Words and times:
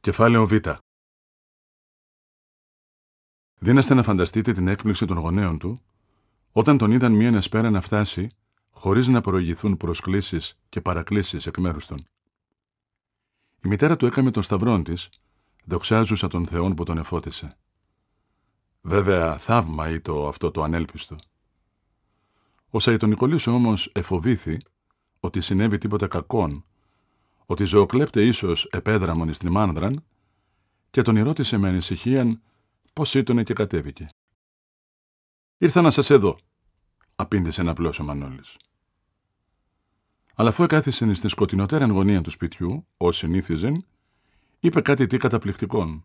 Κεφάλαιο 0.00 0.46
Β. 0.46 0.52
Δίνεστε 3.58 3.94
να 3.94 4.02
φανταστείτε 4.02 4.52
την 4.52 4.68
έκπληξη 4.68 5.06
των 5.06 5.18
γονέων 5.18 5.58
του 5.58 5.80
όταν 6.52 6.78
τον 6.78 6.90
είδαν 6.90 7.12
μία 7.12 7.28
εσπέρα 7.36 7.70
να 7.70 7.80
φτάσει 7.80 8.28
χωρίς 8.70 9.08
να 9.08 9.20
προηγηθούν 9.20 9.76
προσκλήσεις 9.76 10.58
και 10.68 10.80
παρακλήσεις 10.80 11.46
εκ 11.46 11.58
μέρους 11.58 11.86
των. 11.86 12.04
Η 13.64 13.68
μητέρα 13.68 13.96
του 13.96 14.06
έκαμε 14.06 14.30
τον 14.30 14.42
σταυρόν 14.42 14.84
της, 14.84 15.08
δοξάζουσα 15.64 16.28
τον 16.28 16.46
Θεόν 16.46 16.74
που 16.74 16.84
τον 16.84 16.98
εφώτισε. 16.98 17.56
Βέβαια, 18.80 19.38
θαύμα 19.38 19.88
ήτο 19.88 20.28
αυτό 20.28 20.50
το 20.50 20.62
ανέλπιστο. 20.62 21.16
Ο 22.70 22.78
Σαϊτονικολής 22.78 23.46
όμως 23.46 23.90
εφοβήθη 23.94 24.58
ότι 25.20 25.40
συνέβη 25.40 25.78
τίποτα 25.78 26.06
κακόν 26.06 26.64
ότι 27.50 27.64
ζωοκλέπτε 27.64 28.26
ίσως 28.26 28.64
επέδραμον 28.64 29.28
εις 29.28 29.38
την 29.38 29.50
μάνδραν 29.50 30.04
και 30.90 31.02
τον 31.02 31.22
ρώτησε 31.22 31.56
με 31.56 31.68
ανησυχίαν 31.68 32.42
πώς 32.92 33.14
ήτονε 33.14 33.42
και 33.42 33.52
κατέβηκε. 33.52 34.06
«Ήρθα 35.58 35.80
να 35.80 35.90
σας 35.90 36.10
εδώ», 36.10 36.38
απήντησε 37.14 37.60
ένα 37.60 37.74
ο 38.00 38.02
Μανώλης. 38.02 38.56
Αλλά 40.34 40.48
αφού 40.48 40.62
εκάθισε 40.62 41.14
στη 41.14 41.28
σκοτεινοτέρα 41.28 41.86
γωνία 41.86 42.20
του 42.20 42.30
σπιτιού, 42.30 42.86
ως 42.96 43.16
συνήθιζεν, 43.16 43.84
είπε 44.60 44.80
κάτι 44.80 45.06
τι 45.06 45.16
καταπληκτικόν. 45.16 46.04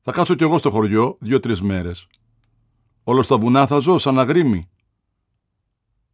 «Θα 0.00 0.12
κάτσω 0.12 0.34
κι 0.34 0.42
εγώ 0.42 0.58
στο 0.58 0.70
χωριό 0.70 1.16
δύο-τρεις 1.20 1.62
μέρες. 1.62 2.06
Όλος 3.02 3.24
στα 3.24 3.38
βουνά 3.38 3.66
θα 3.66 3.78
ζω 3.78 3.98
σαν 3.98 4.18
αγρίμι». 4.18 4.70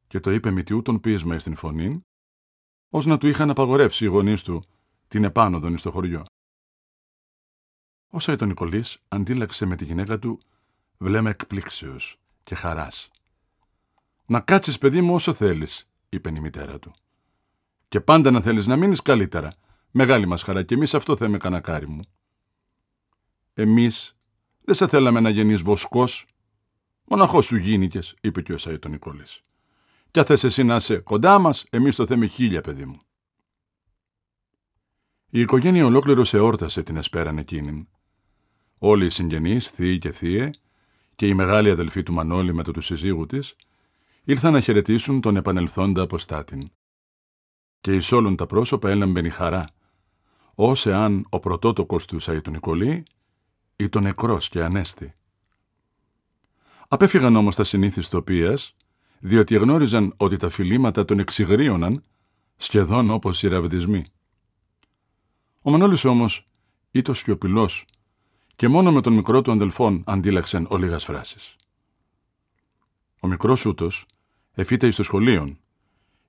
Και 0.06 0.20
το 0.20 0.30
είπε 0.30 0.50
με 0.50 0.62
τιούτον 0.62 1.00
πείσμα 1.00 1.38
στην 1.38 1.56
φωνή 1.56 2.06
ως 2.88 3.06
να 3.06 3.18
του 3.18 3.26
είχαν 3.26 3.50
απαγορεύσει 3.50 4.04
οι 4.04 4.08
γονείς 4.08 4.42
του 4.42 4.62
την 5.08 5.24
επάνωδον 5.24 5.78
στο 5.78 5.90
χωριό. 5.90 6.24
Όσα 8.08 8.32
ήταν 8.32 8.48
Νικολής 8.48 8.98
αντίλαξε 9.08 9.66
με 9.66 9.76
τη 9.76 9.84
γυναίκα 9.84 10.18
του 10.18 10.40
βλέμμα 10.98 11.30
εκπλήξεως 11.30 12.18
και 12.42 12.54
χαράς. 12.54 13.10
«Να 14.26 14.40
κάτσεις 14.40 14.78
παιδί 14.78 15.00
μου 15.00 15.14
όσο 15.14 15.32
θέλεις», 15.32 15.88
είπε 16.08 16.28
η 16.28 16.40
μητέρα 16.40 16.78
του. 16.78 16.94
«Και 17.88 18.00
πάντα 18.00 18.30
να 18.30 18.40
θέλεις 18.40 18.66
να 18.66 18.76
μείνεις 18.76 19.02
καλύτερα. 19.02 19.52
Μεγάλη 19.90 20.26
μας 20.26 20.42
χαρά 20.42 20.62
και 20.62 20.74
εμείς 20.74 20.94
αυτό 20.94 21.16
θέμε 21.16 21.38
κανακάρι 21.38 21.86
μου». 21.86 22.02
«Εμείς 23.54 24.16
δεν 24.60 24.74
σε 24.74 24.88
θέλαμε 24.88 25.20
να 25.20 25.30
γεννείς 25.30 25.62
βοσκός. 25.62 26.26
Μοναχός 27.04 27.44
σου 27.44 27.56
γίνηκες», 27.56 28.16
είπε 28.20 28.42
και 28.42 28.52
ο 28.52 28.56
Σαΐτο 28.58 28.88
Νικολής. 30.08 30.10
Κι 30.10 30.22
θες 30.24 30.44
εσύ 30.44 30.64
να 30.64 30.76
είσαι 30.76 30.98
κοντά 30.98 31.38
μας, 31.38 31.64
εμείς 31.70 31.96
το 31.96 32.06
θέμε 32.06 32.26
χίλια, 32.26 32.60
παιδί 32.60 32.84
μου. 32.84 33.00
Η 35.30 35.40
οικογένεια 35.40 35.86
ολόκληρος 35.86 36.34
εόρτασε 36.34 36.82
την 36.82 36.96
εσπέραν 36.96 37.38
εκείνην. 37.38 37.88
Όλοι 38.78 39.06
οι 39.06 39.10
συγγενείς, 39.10 39.70
θείοι 39.70 39.98
και 39.98 40.12
θείε, 40.12 40.50
και 41.14 41.26
η 41.26 41.34
μεγάλη 41.34 41.70
αδελφή 41.70 42.02
του 42.02 42.12
Μανώλη 42.12 42.54
με 42.54 42.62
το 42.62 42.72
του 42.72 42.80
συζύγου 42.80 43.26
της, 43.26 43.56
ήρθαν 44.24 44.52
να 44.52 44.60
χαιρετήσουν 44.60 45.20
τον 45.20 45.36
επανελθόντα 45.36 46.02
αποστάτην. 46.02 46.70
Και 47.80 47.94
εις 47.94 48.12
όλων 48.12 48.36
τα 48.36 48.46
πρόσωπα 48.46 48.90
έλαμπεν 48.90 49.24
η 49.24 49.30
χαρά, 49.30 49.66
ως 50.54 50.86
εάν 50.86 51.26
ο 51.30 51.38
πρωτότοκος 51.38 52.06
του 52.06 52.16
Σαΐτου 52.20 52.50
Νικολή 52.50 53.04
ήταν 53.76 54.02
νεκρός 54.02 54.48
και 54.48 54.62
ανέστη. 54.62 55.14
Απέφυγαν 56.88 57.36
όμως 57.36 57.56
τα 57.56 57.64
συνήθι 57.64 58.08
τοπίας 58.08 58.76
διότι 59.20 59.54
γνώριζαν 59.54 60.14
ότι 60.16 60.36
τα 60.36 60.48
φιλήματα 60.48 61.04
τον 61.04 61.18
εξυγρίωναν 61.18 62.02
σχεδόν 62.56 63.10
όπως 63.10 63.42
οι 63.42 63.48
ραβδισμοί. 63.48 64.04
Ο 65.62 65.70
Μανώλης 65.70 66.04
όμως 66.04 66.48
ήταν 66.90 67.14
σιωπηλός 67.14 67.86
και 68.56 68.68
μόνο 68.68 68.92
με 68.92 69.00
τον 69.00 69.12
μικρό 69.12 69.42
του 69.42 69.52
αδελφόν 69.52 70.02
αντίλαξαν 70.06 70.66
ολίγας 70.70 71.04
φράσεις. 71.04 71.56
Ο 73.20 73.28
μικρός 73.28 73.66
ούτως 73.66 74.06
εφήτα 74.54 74.86
εις 74.86 74.96
το 74.96 75.02
σχολείο 75.02 75.56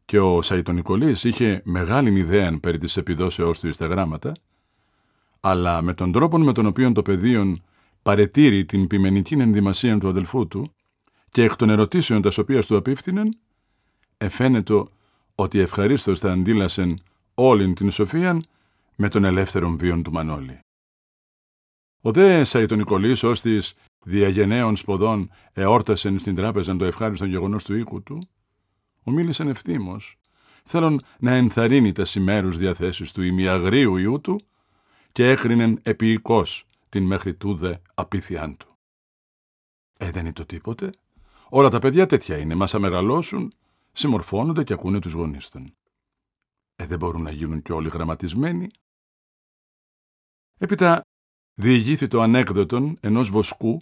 και 0.06 0.20
ο 0.20 0.42
Σαϊτονικολής 0.42 1.24
είχε 1.24 1.62
μεγάλη 1.66 2.20
ιδέα 2.20 2.60
περί 2.60 2.78
της 2.78 2.98
επιδόσεώς 2.98 3.60
του 3.60 3.68
εις 3.68 3.78
τα 3.78 3.86
γράμματα, 3.86 4.34
αλλά 5.40 5.82
με 5.82 5.94
τον 5.94 6.12
τρόπο 6.12 6.38
με 6.38 6.54
τον 6.54 6.66
οποίο 6.66 6.92
το 6.92 7.02
παιδίον 7.02 7.64
παρετήρει 8.02 8.66
την 8.66 8.88
ποιμενική 8.88 9.34
ενδυμασία 9.34 9.98
του 9.98 10.08
αδελφού 10.08 10.48
του, 10.48 10.74
και 11.32 11.44
εκ 11.44 11.56
των 11.56 11.70
ερωτήσεων 11.70 12.22
τα 12.22 12.32
οποία 12.40 12.64
του 12.64 12.78
απίφθηνεν, 12.78 13.38
εφαίνεται 14.18 14.84
ότι 15.36 15.60
ευχαρίστως 15.60 16.20
θα 16.20 16.32
αντίλασεν 16.32 17.00
όλην 17.34 17.74
την 17.74 17.92
σοφίαν 17.92 18.46
με 18.96 19.10
τον 19.10 19.24
ελεύθερον 19.24 19.78
βίον 19.78 20.04
του 20.04 20.12
Μανώλη. 20.12 20.60
Ο 22.02 22.12
δε 22.12 22.44
Σαϊτονικολής 22.44 23.24
ως 23.24 23.42
της 23.42 23.74
διαγενέων 24.04 24.78
σποδών 24.78 25.32
εόρτασεν 25.54 26.20
στην 26.20 26.36
τράπεζα 26.36 26.78
το 26.78 26.86
ευχάριστο 26.86 27.26
γεγονός 27.26 27.64
του 27.64 27.76
οίκου 27.76 28.04
του, 28.04 28.30
ομίλησαν 29.04 29.48
ευθύμως, 29.48 30.18
θέλουν 30.64 31.04
να 31.20 31.32
ενθαρρύνει 31.32 31.92
τα 31.92 32.06
σημέρους 32.06 32.58
διαθέσεις 32.58 33.12
του 33.12 33.22
ημιαγρίου 33.22 33.98
ιού 33.98 34.22
του 34.22 34.42
και 35.12 35.30
έκρινεν 35.30 35.80
επίοικος 35.84 36.66
την 36.90 37.04
μέχρι 37.04 37.34
τούδε 37.34 37.82
απίθιάν 37.94 38.58
του. 38.58 38.78
Ε, 39.98 40.12
δεν 40.12 40.22
είναι 40.22 40.34
το 40.34 40.46
τίποτε, 40.46 40.92
Όλα 41.50 41.70
τα 41.70 41.80
παιδιά 41.80 42.06
τέτοια 42.06 42.38
είναι. 42.38 42.56
Μα 42.56 42.68
μεγαλώσουν, 42.78 43.54
συμμορφώνονται 43.92 44.64
και 44.64 44.74
ακούνε 44.74 45.00
τους 45.00 45.14
γονείς 45.14 45.50
των. 45.50 45.74
Ε, 46.76 46.86
δεν 46.86 46.98
μπορούν 46.98 47.22
να 47.22 47.32
γίνουν 47.32 47.62
κι 47.62 47.72
όλοι 47.72 47.90
γραμματισμένοι. 47.90 48.70
Έπειτα 50.58 51.02
διηγήθη 51.54 52.08
το 52.08 52.22
ανέκδοτον 52.22 52.98
ενός 53.00 53.30
βοσκού, 53.30 53.82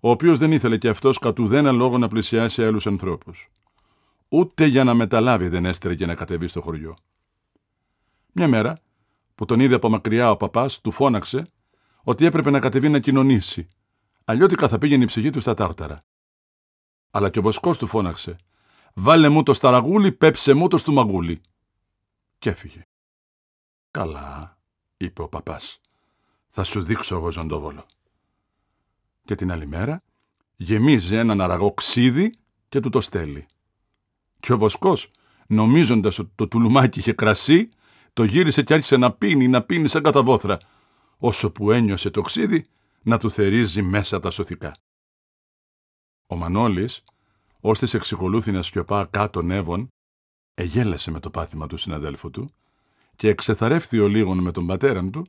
ο 0.00 0.10
οποίος 0.10 0.38
δεν 0.38 0.52
ήθελε 0.52 0.78
κι 0.78 0.88
αυτός 0.88 1.18
κατ' 1.18 1.38
ουδένα 1.38 1.72
λόγο 1.72 1.98
να 1.98 2.08
πλησιάσει 2.08 2.64
άλλους 2.64 2.86
ανθρώπους. 2.86 3.50
Ούτε 4.28 4.66
για 4.66 4.84
να 4.84 4.94
μεταλάβει 4.94 5.48
δεν 5.48 5.64
έστρεγε 5.64 6.06
να 6.06 6.14
κατεβεί 6.14 6.46
στο 6.46 6.60
χωριό. 6.60 6.96
Μια 8.32 8.48
μέρα, 8.48 8.80
που 9.34 9.44
τον 9.44 9.60
είδε 9.60 9.74
από 9.74 9.88
μακριά 9.88 10.30
ο 10.30 10.36
παπάς, 10.36 10.80
του 10.80 10.90
φώναξε 10.90 11.46
ότι 12.02 12.24
έπρεπε 12.24 12.50
να 12.50 12.60
κατεβεί 12.60 12.88
να 12.88 12.98
κοινωνήσει. 12.98 13.68
Αλλιώτικα 14.24 14.68
θα 14.68 14.78
πήγαινε 14.78 15.02
η 15.02 15.06
ψυχή 15.06 15.30
του 15.30 15.40
στα 15.40 15.54
τάρταρα. 15.54 16.04
Αλλά 17.10 17.30
και 17.30 17.38
ο 17.38 17.42
βοσκός 17.42 17.78
του 17.78 17.86
φώναξε 17.86 18.36
«Βάλε 18.94 19.28
μου 19.28 19.42
το 19.42 19.54
σταραγούλι, 19.54 20.12
πέψε 20.12 20.54
μου 20.54 20.68
το 20.68 20.78
στουμαγούλι». 20.78 21.40
Και 22.38 22.50
έφυγε. 22.50 22.82
«Καλά», 23.90 24.58
είπε 24.96 25.22
ο 25.22 25.28
παπάς. 25.28 25.80
«Θα 26.48 26.64
σου 26.64 26.82
δείξω 26.82 27.16
εγώ 27.16 27.30
ζωντόβολο». 27.30 27.86
Και 29.24 29.34
την 29.34 29.52
άλλη 29.52 29.66
μέρα 29.66 30.02
γεμίζει 30.56 31.16
έναν 31.16 31.40
αραγό 31.40 31.72
ξύδι 31.72 32.34
και 32.68 32.80
του 32.80 32.88
το 32.88 33.00
στέλνει. 33.00 33.46
Και 34.40 34.52
ο 34.52 34.58
βοσκός, 34.58 35.10
νομίζοντας 35.46 36.18
ότι 36.18 36.32
το 36.34 36.48
τουλουμάκι 36.48 36.98
είχε 36.98 37.12
κρασί, 37.12 37.68
το 38.12 38.24
γύρισε 38.24 38.62
και 38.62 38.74
άρχισε 38.74 38.96
να 38.96 39.12
πίνει, 39.12 39.48
να 39.48 39.62
πίνει 39.62 39.88
σαν 39.88 40.02
καταβόθρα, 40.02 40.58
όσο 41.18 41.50
που 41.52 41.70
ένιωσε 41.70 42.10
το 42.10 42.20
ξύδι 42.20 42.66
να 43.02 43.18
του 43.18 43.30
θερίζει 43.30 43.82
μέσα 43.82 44.20
τα 44.20 44.30
σωθικά. 44.30 44.74
Ο 46.32 46.36
Μανώλης, 46.36 47.04
ώστε 47.60 47.96
εξεκολούθη 47.96 48.52
να 48.52 48.62
σιωπά 48.62 49.06
κάτω 49.10 49.42
νεύων, 49.42 49.88
εγέλασε 50.54 51.10
με 51.10 51.20
το 51.20 51.30
πάθημα 51.30 51.66
του 51.66 51.76
συναδέλφου 51.76 52.30
του 52.30 52.54
και 53.16 53.28
εξεθαρεύθη 53.28 53.98
ο 53.98 54.08
λίγον 54.08 54.38
με 54.38 54.52
τον 54.52 54.66
πατέραν 54.66 55.10
του, 55.10 55.26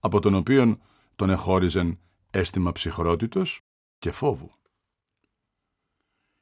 από 0.00 0.20
τον 0.20 0.34
οποίον 0.34 0.82
τον 1.16 1.30
εχώριζεν 1.30 1.98
αίσθημα 2.30 2.72
ψυχρότητος 2.72 3.60
και 3.98 4.10
φόβου. 4.10 4.50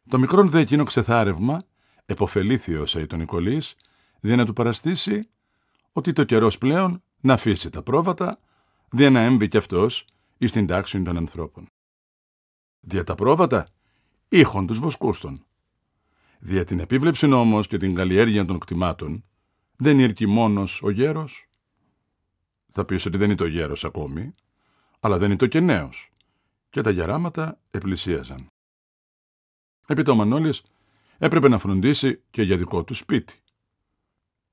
Το 0.09 0.19
μικρόν 0.19 0.51
δε 0.51 0.61
εκείνο 0.61 0.85
ξεθάρευμα 0.85 1.65
εποφελήθη 2.07 2.75
ο 2.75 2.87
Σαϊτονικολής 2.87 3.75
δια 4.21 4.37
να 4.37 4.45
του 4.45 4.53
παραστήσει 4.53 5.29
ότι 5.93 6.13
το 6.13 6.25
καιρός 6.25 6.59
πλέον 6.59 7.03
να 7.21 7.33
αφήσει 7.33 7.71
τα 7.71 7.83
πρόβατα 7.83 8.39
δια 8.91 9.11
να 9.11 9.21
έμβει 9.21 9.49
κι 9.49 9.57
αυτός 9.57 10.07
εις 10.39 10.53
την 10.53 10.67
τάξη 10.67 11.03
των 11.03 11.17
ανθρώπων. 11.17 11.67
Δια 12.81 13.05
τα 13.05 13.15
πρόβατα 13.15 13.69
ήχων 14.29 14.67
τους 14.67 14.79
βοσκούστων. 14.79 15.45
Δια 16.39 16.65
την 16.65 16.81
επίβλεψη 16.81 17.33
όμως 17.33 17.67
και 17.67 17.77
την 17.77 17.95
καλλιέργεια 17.95 18.45
των 18.45 18.59
κτημάτων, 18.59 19.25
δεν 19.77 19.99
ήρκει 19.99 20.27
μόνος 20.27 20.83
ο 20.83 20.91
γέρος. 20.91 21.49
Θα 22.73 22.85
πεις 22.85 23.07
ότι 23.07 23.17
δεν 23.17 23.27
είναι 23.27 23.37
το 23.37 23.47
γέρος 23.47 23.85
ακόμη, 23.85 24.35
αλλά 25.01 25.19
δεν 25.19 25.29
είναι 25.29 25.39
το 25.39 25.47
και 25.47 25.61
νέος. 25.61 26.13
Και 26.71 26.81
τα 26.81 26.91
γεράματα 26.91 27.59
επλησίαζαν. 27.71 28.47
Επί 29.87 30.11
ο 30.11 30.15
Μανώλης 30.15 30.63
έπρεπε 31.19 31.49
να 31.49 31.59
φροντίσει 31.59 32.23
και 32.31 32.43
για 32.43 32.57
δικό 32.57 32.85
του 32.85 32.95
σπίτι. 32.95 33.43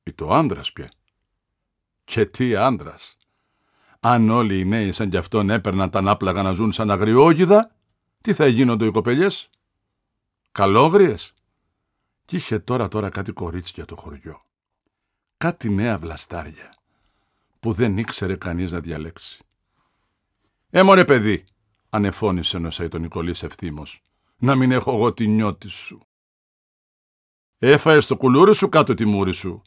Ή 0.03 0.13
το 0.13 0.33
άντρας 0.33 0.71
πια. 0.71 0.91
Και 2.03 2.25
τι 2.25 2.55
άντρας. 2.55 3.17
Αν 3.99 4.29
όλοι 4.29 4.59
οι 4.59 4.65
νέοι 4.65 4.91
σαν 4.91 5.09
κι 5.09 5.17
αυτόν 5.17 5.49
έπαιρναν 5.49 5.89
τα 5.89 6.01
νάπλαγα 6.01 6.41
να 6.41 6.51
ζουν 6.51 6.71
σαν 6.71 6.91
αγριόγιδα, 6.91 7.75
τι 8.21 8.33
θα 8.33 8.47
γίνονται 8.47 8.85
οι 8.85 8.91
κοπελιές; 8.91 9.49
Καλόγριες. 10.53 11.33
Κι 12.25 12.35
είχε 12.35 12.59
τώρα 12.59 12.87
τώρα 12.87 13.09
κάτι 13.09 13.31
κορίτσια 13.31 13.85
το 13.85 13.95
χωριό. 13.95 14.45
Κάτι 15.37 15.69
νέα 15.69 15.97
βλαστάρια. 15.97 16.75
που 17.59 17.71
δεν 17.71 17.97
ήξερε 17.97 18.35
κανείς 18.35 18.71
να 18.71 18.79
διαλέξει. 18.79 19.45
«Ε, 20.69 21.03
παιδί», 21.03 21.43
ανεφώνησε 21.89 22.57
ο 22.57 22.89
τον 22.89 23.01
Νικολής 23.01 23.43
ευθύμως, 23.43 24.01
«να 24.37 24.55
μην 24.55 24.71
έχω 24.71 24.91
εγώ 24.95 25.13
τη 25.13 25.27
νιώτη 25.27 25.67
σου». 25.67 26.07
«Έφαες 27.57 28.05
το 28.05 28.17
κουλούρι 28.17 28.55
σου 28.55 28.69
κάτω 28.69 28.93
τη 28.93 29.05
μούρη 29.05 29.33
σου», 29.33 29.61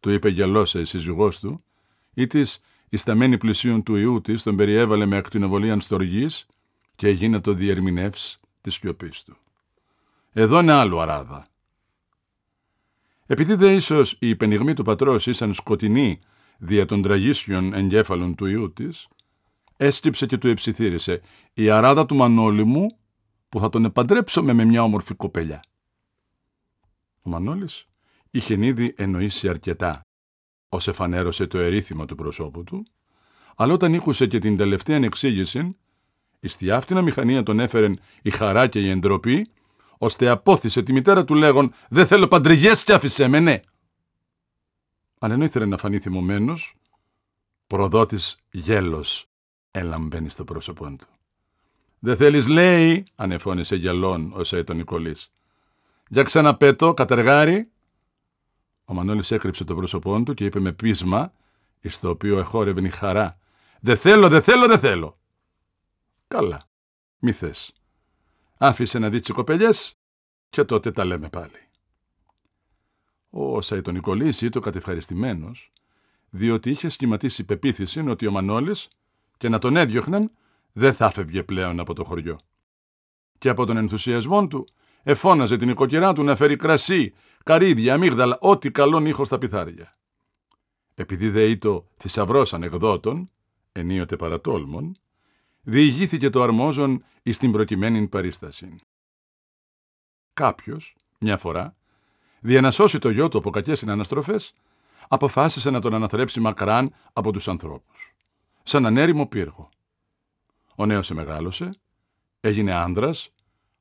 του 0.00 0.10
είπε 0.10 0.28
γελώσα 0.28 0.80
η 0.80 0.84
σύζυγός 0.84 1.38
του, 1.38 1.60
ή 2.14 2.26
της 2.26 2.60
η 2.88 2.96
σταμένη 2.96 3.38
πλησίων 3.38 3.82
του 3.82 3.96
ιού 3.96 4.20
της 4.20 4.42
τον 4.42 4.56
περιέβαλε 4.56 5.06
με 5.06 5.16
ακτινοβολίαν 5.16 5.80
στοργής 5.80 6.46
και 6.96 7.06
έγινε 7.06 7.40
το 7.40 7.52
διερμηνεύς 7.52 8.40
της 8.60 8.74
σιωπής 8.74 9.22
του. 9.22 9.36
Εδώ 10.32 10.58
είναι 10.60 10.72
άλλο 10.72 11.00
αράδα. 11.00 11.46
Επειδή 13.26 13.54
δε 13.54 13.74
ίσως 13.74 14.12
η 14.12 14.28
υπενιγμή 14.28 14.74
του 14.74 14.82
πατρός 14.82 15.26
ήσαν 15.26 15.54
σκοτεινή 15.54 16.20
δια 16.58 16.86
των 16.86 17.02
τραγίσιων 17.02 17.74
εγκέφαλων 17.74 18.34
του 18.34 18.46
ιού 18.46 18.72
της, 18.72 19.08
έσκυψε 19.76 20.26
και 20.26 20.38
του 20.38 20.48
εψιθύρισε 20.48 21.20
«Η 21.54 21.70
αράδα 21.70 22.06
του 22.06 22.14
Μανώλη 22.14 22.64
μου 22.64 22.98
που 23.48 23.60
θα 23.60 23.68
τον 23.68 23.84
επαντρέψω 23.84 24.42
με 24.42 24.64
μια 24.64 24.82
όμορφη 24.82 25.14
κοπελιά». 25.14 25.64
Ο 27.22 27.30
Μανώλης 27.30 27.86
είχε 28.30 28.66
ήδη 28.66 28.94
εννοήσει 28.96 29.48
αρκετά, 29.48 30.00
ως 30.68 30.88
εφανέρωσε 30.88 31.46
το 31.46 31.58
ερήθημα 31.58 32.04
του 32.04 32.14
προσώπου 32.14 32.64
του, 32.64 32.86
αλλά 33.56 33.72
όταν 33.72 33.94
ήκουσε 33.94 34.26
και 34.26 34.38
την 34.38 34.56
τελευταία 34.56 34.96
εξήγηση, 34.96 35.76
η 36.40 36.48
στιάφτηνα 36.48 37.02
μηχανία 37.02 37.42
τον 37.42 37.60
έφερε 37.60 37.94
η 38.22 38.30
χαρά 38.30 38.66
και 38.66 38.80
η 38.80 38.90
εντροπή, 38.90 39.50
ώστε 40.02 40.28
απόθυσε 40.28 40.82
τη 40.82 40.92
μητέρα 40.92 41.24
του 41.24 41.34
λέγον 41.34 41.74
«Δεν 41.88 42.06
θέλω 42.06 42.28
παντριγές 42.28 42.84
κι 42.84 42.92
άφησέ 42.92 43.28
με, 43.28 43.40
ναι». 43.40 43.60
Αλλά 45.18 45.34
ενώ 45.34 45.44
ήθελε 45.44 45.66
να 45.66 45.76
φανεί 45.76 45.98
θυμωμένος, 45.98 46.74
προδότης 47.66 48.36
γέλος 48.50 49.28
έλαμπαινε 49.70 50.28
στο 50.28 50.44
πρόσωπό 50.44 50.96
του. 50.98 51.06
«Δεν 51.98 52.16
θέλεις, 52.16 52.46
λέει», 52.46 53.06
ανεφώνησε 53.14 53.76
γελών 53.76 54.32
ο 54.32 54.64
τον 54.64 54.76
Νικολής. 54.76 55.32
«Για 56.08 56.22
ξαναπέτω, 56.22 56.94
κατεργάρι». 56.94 57.70
Ο 58.84 58.94
Μανώλης 58.94 59.30
έκρυψε 59.30 59.64
το 59.64 59.74
πρόσωπό 59.74 60.22
του 60.22 60.34
και 60.34 60.44
είπε 60.44 60.60
με 60.60 60.72
πείσμα, 60.72 61.32
εις 61.80 62.00
το 62.00 62.08
οποίο 62.08 62.38
εχόρευε 62.38 62.80
η 62.80 62.90
χαρά. 62.90 63.38
«Δεν 63.80 63.96
θέλω, 63.96 64.28
δεν 64.28 64.42
θέλω, 64.42 64.66
δεν 64.66 64.78
θέλω». 64.78 65.18
«Καλά, 66.28 66.62
μη 67.18 67.32
θες. 67.32 67.72
Άφησε 68.64 68.98
να 68.98 69.10
δει 69.10 69.20
τις 69.20 69.30
κοπελιές 69.30 69.94
και 70.50 70.64
τότε 70.64 70.90
τα 70.90 71.04
λέμε 71.04 71.28
πάλι. 71.28 71.68
Ο 73.30 73.60
Σαϊτονικολής 73.60 74.40
ήταν 74.40 74.62
κατευχαριστημένος, 74.62 75.72
διότι 76.30 76.70
είχε 76.70 76.88
σχηματίσει 76.88 77.44
πεποίθηση 77.44 78.00
ότι 78.00 78.26
ο 78.26 78.30
Μανώλης 78.30 78.88
και 79.36 79.48
να 79.48 79.58
τον 79.58 79.76
έδιωχναν 79.76 80.30
δεν 80.72 80.94
θα 80.94 81.10
φεύγε 81.10 81.42
πλέον 81.42 81.80
από 81.80 81.94
το 81.94 82.04
χωριό. 82.04 82.38
Και 83.38 83.48
από 83.48 83.66
τον 83.66 83.76
ενθουσιασμό 83.76 84.46
του 84.46 84.68
εφώναζε 85.02 85.56
την 85.56 85.68
οικοκυρά 85.68 86.12
του 86.12 86.22
να 86.22 86.36
φέρει 86.36 86.56
κρασί, 86.56 87.14
καρύδια, 87.44 87.94
αμύγδαλα, 87.94 88.38
ό,τι 88.40 88.70
καλόν 88.70 89.06
ήχος 89.06 89.26
στα 89.26 89.38
πιθάρια. 89.38 89.98
Επειδή 90.94 91.30
δε 91.30 91.44
ήτο 91.44 91.88
θησαυρός 91.96 92.54
ανεκδότων, 92.54 93.30
ενίοτε 93.72 94.16
παρατόλμων, 94.16 94.96
διηγήθηκε 95.62 96.30
το 96.30 96.42
αρμόζον 96.42 97.04
εις 97.22 97.38
την 97.38 97.52
προκειμένη 97.52 98.08
παρίσταση. 98.08 98.80
Κάποιος, 100.32 100.96
μια 101.18 101.38
φορά, 101.38 101.76
δια 102.40 102.60
να 102.60 102.70
σώσει 102.70 102.98
το 102.98 103.10
γιο 103.10 103.28
του 103.28 103.38
από 103.38 103.50
κακές 103.50 103.78
συναναστροφές, 103.78 104.54
αποφάσισε 105.08 105.70
να 105.70 105.80
τον 105.80 105.94
αναθρέψει 105.94 106.40
μακράν 106.40 106.94
από 107.12 107.32
τους 107.32 107.48
ανθρώπους, 107.48 108.14
σαν 108.62 108.86
ανέρημο 108.86 109.26
πύργο. 109.26 109.68
Ο 110.76 110.86
νέος 110.86 111.06
σε 111.06 111.14
μεγάλωσε, 111.14 111.70
έγινε 112.40 112.72
άνδρας, 112.72 113.30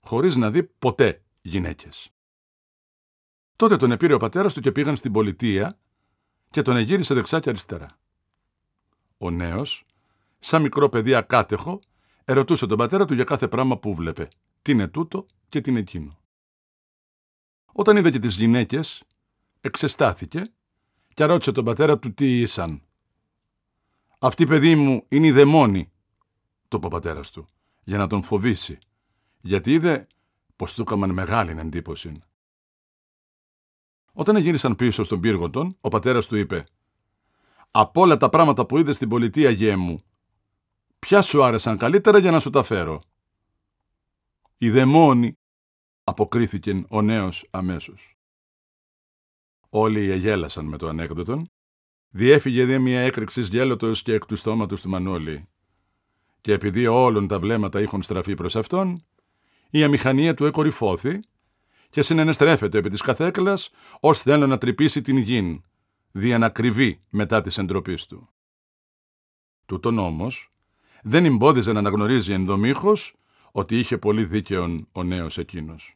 χωρίς 0.01 0.35
να 0.35 0.51
δει 0.51 0.63
ποτέ 0.63 1.23
γυναίκες. 1.41 2.11
Τότε 3.55 3.77
τον 3.77 3.91
επήρε 3.91 4.13
ο 4.13 4.17
πατέρας 4.17 4.53
του 4.53 4.61
και 4.61 4.71
πήγαν 4.71 4.97
στην 4.97 5.11
πολιτεία 5.11 5.77
και 6.49 6.61
τον 6.61 6.75
εγύρισε 6.75 7.13
δεξιά 7.13 7.39
και 7.39 7.49
αριστερά. 7.49 7.99
Ο 9.17 9.29
νέος 9.29 9.85
σαν 10.43 10.61
μικρό 10.61 10.89
παιδί 10.89 11.15
ακάτεχο, 11.15 11.79
ερωτούσε 12.25 12.67
τον 12.67 12.77
πατέρα 12.77 13.05
του 13.05 13.13
για 13.13 13.23
κάθε 13.23 13.47
πράγμα 13.47 13.77
που 13.77 13.95
βλέπε. 13.95 14.27
Τι 14.61 14.71
είναι 14.71 14.87
τούτο 14.87 15.25
και 15.49 15.61
τι 15.61 15.69
είναι 15.69 15.79
εκείνο. 15.79 16.19
Όταν 17.73 17.97
είδε 17.97 18.09
και 18.09 18.19
τις 18.19 18.35
γυναίκες, 18.35 19.03
εξεστάθηκε 19.61 20.51
και 21.13 21.23
ρώτησε 21.23 21.51
τον 21.51 21.65
πατέρα 21.65 21.99
του 21.99 22.13
τι 22.13 22.39
ήσαν. 22.39 22.81
«Αυτή 24.19 24.45
παιδί 24.45 24.75
μου 24.75 25.05
είναι 25.07 25.27
η 25.27 25.31
δαιμόνη», 25.31 25.91
το 26.67 26.77
είπε 26.77 26.85
ο 26.85 26.89
πατέρας 26.89 27.31
του, 27.31 27.45
για 27.83 27.97
να 27.97 28.07
τον 28.07 28.23
φοβήσει, 28.23 28.77
γιατί 29.41 29.71
είδε 29.71 30.07
πως 30.55 30.73
του 30.73 30.81
έκαναν 30.81 31.09
μεγάλη 31.09 31.55
εντύπωση. 31.59 32.21
Όταν 34.13 34.37
γύρισαν 34.37 34.75
πίσω 34.75 35.03
στον 35.03 35.19
πύργο 35.19 35.49
τον, 35.49 35.77
ο 35.81 35.87
πατέρας 35.87 36.27
του 36.27 36.35
είπε 36.35 36.63
«Από 37.71 38.01
όλα 38.01 38.17
τα 38.17 38.29
πράγματα 38.29 38.65
που 38.65 38.77
είδες 38.77 38.95
στην 38.95 39.09
πολιτεία 39.09 39.49
γέ 39.49 39.75
μου, 39.75 40.03
Ποια 41.07 41.21
σου 41.21 41.43
άρεσαν 41.43 41.77
καλύτερα 41.77 42.17
για 42.17 42.31
να 42.31 42.39
σου 42.39 42.49
τα 42.49 42.63
φέρω; 42.63 43.01
«Οι 44.57 44.69
δαιμόνοι», 44.69 45.37
αποκρίθηκε 46.03 46.85
ο 46.89 47.01
νέος 47.01 47.47
αμέσως. 47.49 48.17
Όλοι 49.69 50.09
εγέλασαν 50.09 50.65
με 50.65 50.77
το 50.77 50.87
ανέκδοτον. 50.87 51.51
Διέφυγε 52.09 52.65
δε 52.65 52.79
μια 52.79 52.99
έκρηξη 52.99 53.41
γέλωτος 53.41 54.01
και 54.01 54.13
εκ 54.13 54.25
του 54.25 54.35
στόματος 54.35 54.81
του 54.81 54.89
Μανώλη. 54.89 55.49
Και 56.41 56.53
επειδή 56.53 56.87
όλων 56.87 57.27
τα 57.27 57.39
βλέμματα 57.39 57.81
είχαν 57.81 58.01
στραφεί 58.01 58.33
προς 58.33 58.55
αυτόν, 58.55 59.05
η 59.69 59.83
αμηχανία 59.83 60.33
του 60.33 60.45
εκορυφώθη 60.45 61.19
και 61.89 62.01
συνενεστρέφεται 62.01 62.77
επί 62.77 62.89
της 62.89 63.01
καθέκλας 63.01 63.69
ως 63.99 64.21
θέλω 64.21 64.47
να 64.47 64.57
τρυπήσει 64.57 65.01
την 65.01 65.17
γην, 65.17 65.63
δια 66.11 66.37
να 66.37 66.49
κρυβεί 66.49 67.03
μετά 67.09 67.41
της 67.41 67.57
εντροπής 67.57 68.05
του. 68.05 68.29
Τούτον 69.65 69.97
όμως, 69.99 70.45
δεν 71.03 71.25
εμπόδιζε 71.25 71.71
να 71.71 71.79
αναγνωρίζει 71.79 72.33
ενδομήχως 72.33 73.15
ότι 73.51 73.79
είχε 73.79 73.97
πολύ 73.97 74.25
δίκαιον 74.25 74.87
ο 74.91 75.03
νέος 75.03 75.37
εκείνος. 75.37 75.95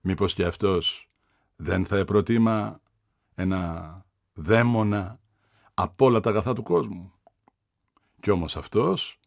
Μήπως 0.00 0.34
και 0.34 0.44
αυτός 0.44 1.10
δεν 1.56 1.86
θα 1.86 1.96
επροτίμα 1.96 2.80
ένα 3.34 4.04
δαίμονα 4.34 5.20
από 5.74 6.04
όλα 6.04 6.20
τα 6.20 6.30
αγαθά 6.30 6.52
του 6.52 6.62
κόσμου. 6.62 7.12
Κι 8.20 8.30
όμως 8.30 8.56
αυτός 8.56 9.18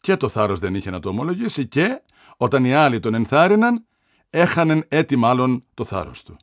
και 0.00 0.16
το 0.16 0.28
θάρρος 0.28 0.60
δεν 0.60 0.74
είχε 0.74 0.90
να 0.90 1.00
το 1.00 1.08
ομολογήσει 1.08 1.66
και 1.66 2.02
όταν 2.36 2.64
οι 2.64 2.74
άλλοι 2.74 3.00
τον 3.00 3.14
ενθάρρυναν 3.14 3.86
έχανεν 4.30 4.84
έτσι 4.88 5.16
μάλλον 5.16 5.64
το 5.74 5.84
θάρρος 5.84 6.22
του. 6.22 6.36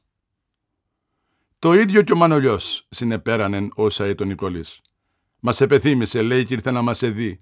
Το 1.59 1.73
ίδιο 1.73 2.01
και 2.01 2.13
ο 2.13 2.15
Μανολιός 2.15 2.87
συνεπέρανεν 2.89 3.71
όσα 3.75 4.15
τον 4.15 4.27
Νικολής. 4.27 4.81
Μας 5.39 5.61
επεθύμησε 5.61 6.21
λέει 6.21 6.45
και 6.45 6.53
ήρθε 6.53 6.71
να 6.71 6.81
μας 6.81 7.01
εδεί. 7.01 7.39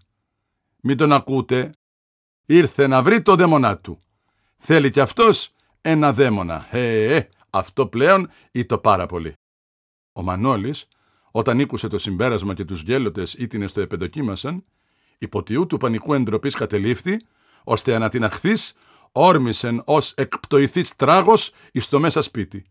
Μην 0.81 0.97
τον 0.97 1.13
ακούτε. 1.13 1.71
Ήρθε 2.45 2.87
να 2.87 3.01
βρει 3.01 3.21
το 3.21 3.35
δαίμονά 3.35 3.77
του. 3.77 3.99
Θέλει 4.57 4.89
κι 4.89 4.99
αυτός 4.99 5.51
ένα 5.81 6.13
δαίμονα. 6.13 6.67
Ε, 6.71 7.15
ε, 7.15 7.29
αυτό 7.49 7.87
πλέον 7.87 8.29
το 8.67 8.77
πάρα 8.77 9.05
πολύ. 9.05 9.33
Ο 10.13 10.21
Μανώλης, 10.21 10.87
όταν 11.31 11.59
ήκουσε 11.59 11.87
το 11.87 11.97
συμπέρασμα 11.97 12.53
και 12.53 12.65
τους 12.65 12.81
γέλωτες 12.81 13.33
ήτινες 13.33 13.69
στο 13.69 13.81
επεντοκίμασαν, 13.81 14.63
υποτιού 15.17 15.67
του 15.67 15.77
πανικού 15.77 16.13
εντροπής 16.13 16.55
κατελήφθη, 16.55 17.21
ώστε 17.63 17.95
ανατιναχθείς 17.95 18.73
όρμησεν 19.11 19.81
ως 19.85 20.13
εκπτωηθής 20.17 20.95
τράγος 20.95 21.51
εις 21.71 21.87
το 21.87 21.99
μέσα 21.99 22.21
σπίτι. 22.21 22.65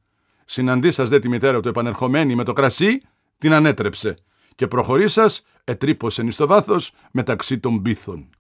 Συναντήσας 0.45 1.09
δε 1.09 1.19
τη 1.19 1.29
μητέρα 1.29 1.61
του 1.61 1.69
επανερχομένη 1.69 2.35
με 2.35 2.45
το 2.45 2.53
κρασί, 2.53 3.03
την 3.39 3.53
ανέτρεψε 3.53 4.17
και 4.57 4.67
προχωρήσας 4.67 5.43
ετρύπωσεν 5.65 6.27
εις 6.27 6.37
το 6.37 6.47
βάθος 6.47 6.93
μεταξύ 7.13 7.59
των 7.59 7.83
πίθων. 7.83 8.31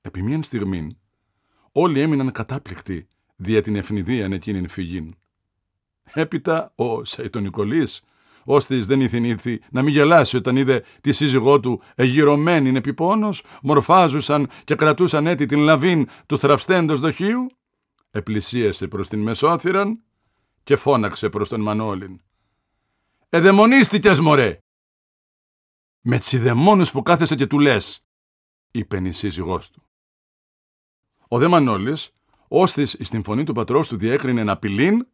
Επί 0.00 0.22
μίαν 0.22 0.42
στιγμή 0.42 0.98
όλοι 1.72 2.00
έμειναν 2.00 2.32
κατάπληκτοι 2.32 3.08
δια 3.36 3.62
την 3.62 3.76
ευνηδίαν 3.76 4.32
εκείνην 4.32 4.68
φυγήν. 4.68 5.14
Έπειτα 6.12 6.72
ο 6.74 7.04
Σαϊτονικολής, 7.04 8.02
ώστις 8.44 8.86
δεν 8.86 9.00
ήθινήθη 9.00 9.60
να 9.70 9.82
μην 9.82 9.92
γελάσει 9.92 10.36
όταν 10.36 10.56
είδε 10.56 10.84
τη 11.00 11.12
σύζυγό 11.12 11.60
του 11.60 11.82
εγυρωμένη 11.94 12.76
επιπόνος, 12.76 13.44
μορφάζουσαν 13.62 14.48
και 14.64 14.74
κρατούσαν 14.74 15.26
έτη 15.26 15.46
την 15.46 15.58
λαβήν 15.58 16.08
του 16.26 16.38
θραυστέντος 16.38 17.00
δοχείου, 17.00 17.46
επλησίασε 18.10 18.88
προς 18.88 19.08
την 19.08 19.22
Μεσόθυραν 19.22 20.02
και 20.64 20.76
φώναξε 20.76 21.28
προς 21.28 21.48
τον 21.48 21.60
Μανώλην. 21.60 22.20
«Εδαιμονίστηκες, 23.30 24.20
μωρέ! 24.20 24.58
«Με 26.00 26.18
τσιδεμόνους 26.18 26.90
που 26.92 27.02
κάθεσαι 27.02 27.34
και 27.34 27.46
του 27.46 27.58
λες», 27.58 28.04
είπε 28.70 28.96
η 28.96 29.12
σύζυγός 29.12 29.70
του. 29.70 29.82
Ο 31.28 31.38
δε 31.38 31.48
Μανώλης, 31.48 32.10
ώστις 32.48 32.96
στην 33.00 33.22
φωνή 33.22 33.44
του 33.44 33.52
πατρός 33.52 33.88
του 33.88 33.96
διέκρινε 33.96 34.44
να 34.44 34.52
απειλήν, 34.52 35.06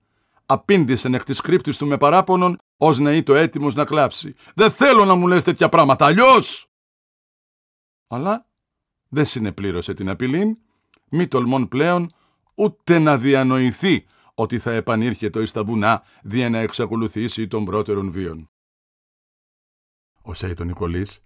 απήντησε 0.47 1.09
εκ 1.09 1.25
της 1.25 1.41
κρύπτης 1.41 1.77
του 1.77 1.87
με 1.87 1.97
παράπονον, 1.97 2.59
ως 2.77 2.99
να 2.99 3.11
είτο 3.13 3.35
έτοιμος 3.35 3.75
να 3.75 3.85
κλάψει. 3.85 4.35
«Δεν 4.55 4.71
θέλω 4.71 5.05
να 5.05 5.15
μου 5.15 5.27
λες 5.27 5.45
τέτοια 5.45 5.69
πράγματα, 5.69 6.07
αλλιώς! 6.07 6.71
Αλλά 8.07 8.49
δεν 9.09 9.25
συνεπλήρωσε 9.25 9.95
την 9.95 10.09
απειλή, 10.09 10.59
μη 11.11 11.29
τολμών 11.29 11.69
πλέον 11.69 12.13
ούτε 12.55 12.99
να 12.99 13.19
διανοηθεί 13.19 14.07
ότι 14.35 14.59
θα 14.59 14.73
επανήρχεται 14.73 15.43
εις 15.43 15.53
τα 15.53 15.65
βουνά 15.65 16.03
δια 16.23 16.51
να 16.51 16.59
εξακολουθήσει 16.59 17.49
των 17.49 17.65
πρώτερων 17.65 18.11
βίων. 18.11 18.49
Ο 20.23 20.35
Σέιτο 20.35 20.65
Νικολής 20.65 21.25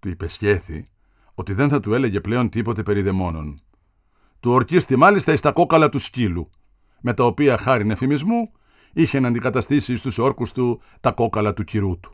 του 0.00 0.08
υπεσχέθη 0.08 0.88
ότι 1.34 1.52
δεν 1.52 1.68
θα 1.68 1.80
του 1.80 1.94
έλεγε 1.94 2.20
πλέον 2.20 2.48
τίποτε 2.48 2.82
περί 2.82 3.02
δαιμόνων. 3.02 3.62
Του 4.40 4.50
ορκίστη 4.50 4.96
μάλιστα 4.96 5.32
εις 5.32 5.40
τα 5.40 5.52
κόκαλα 5.52 5.88
του 5.88 5.98
σκύλου, 5.98 6.50
με 7.00 7.14
τα 7.14 7.24
οποία 7.24 7.58
χάρη 7.58 7.90
εφημισμού 7.90 8.52
είχε 8.92 9.20
να 9.20 9.28
αντικαταστήσει 9.28 9.96
στους 9.96 10.18
όρκους 10.18 10.52
του 10.52 10.80
τα 11.00 11.12
κόκαλα 11.12 11.54
του 11.54 11.64
κυρού 11.64 12.00
του. 12.00 12.12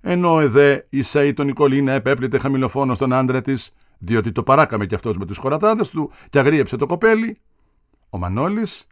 Ενώ 0.00 0.40
εδέ 0.40 0.86
η 0.90 1.00
Σαΐτο 1.04 1.44
Νικολίνα 1.44 1.92
επέπλητε 1.92 2.38
χαμηλοφόνο 2.38 2.94
στον 2.94 3.12
άντρα 3.12 3.42
της, 3.42 3.74
διότι 3.98 4.32
το 4.32 4.42
παράκαμε 4.42 4.86
κι 4.86 4.94
αυτός 4.94 5.16
με 5.16 5.26
τους 5.26 5.36
χωρατάδες 5.36 5.90
του 5.90 6.10
και 6.30 6.38
αγρίεψε 6.38 6.76
το 6.76 6.86
κοπέλι, 6.86 7.40
ο 8.10 8.18
Μανώλης 8.18 8.86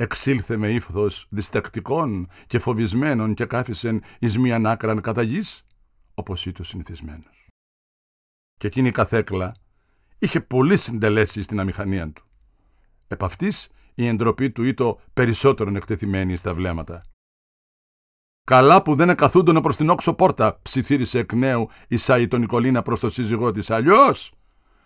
εξήλθε 0.00 0.56
με 0.56 0.70
ύφθος 0.70 1.26
διστακτικών 1.30 2.28
και 2.46 2.58
φοβισμένων 2.58 3.34
και 3.34 3.44
κάφησεν 3.44 4.02
εις 4.18 4.38
μίαν 4.38 4.66
άκραν 4.66 5.00
κατά 5.00 5.22
γης, 5.22 5.66
όπως 6.14 6.46
ήταν 6.46 6.64
συνηθισμένος. 6.64 7.48
Και 8.58 8.66
εκείνη 8.66 8.88
η 8.88 8.92
καθέκλα 8.92 9.54
είχε 10.18 10.40
πολύ 10.40 10.76
συντελέσει 10.76 11.42
στην 11.42 11.60
αμηχανία 11.60 12.12
του. 12.12 12.26
Επ' 13.08 13.24
αυτής 13.24 13.70
η 13.94 14.06
εντροπή 14.06 14.50
του 14.50 14.62
ήταν 14.62 14.96
περισσότερον 15.14 15.76
εκτεθειμένη 15.76 16.36
στα 16.36 16.54
βλέμματα. 16.54 17.02
Καλά 18.44 18.82
που 18.82 18.94
δεν 18.94 19.08
εκαθούντον 19.08 19.62
προς 19.62 19.76
την 19.76 19.88
όξο 19.88 20.14
πόρτα, 20.14 20.58
ψιθύρισε 20.62 21.18
εκ 21.18 21.32
νέου 21.32 21.68
η 21.88 21.96
Σάιτο 21.96 22.36
Νικολίνα 22.36 22.82
προς 22.82 23.00
το 23.00 23.08
σύζυγό 23.08 23.52
της. 23.52 23.70
Αλλιώς 23.70 24.34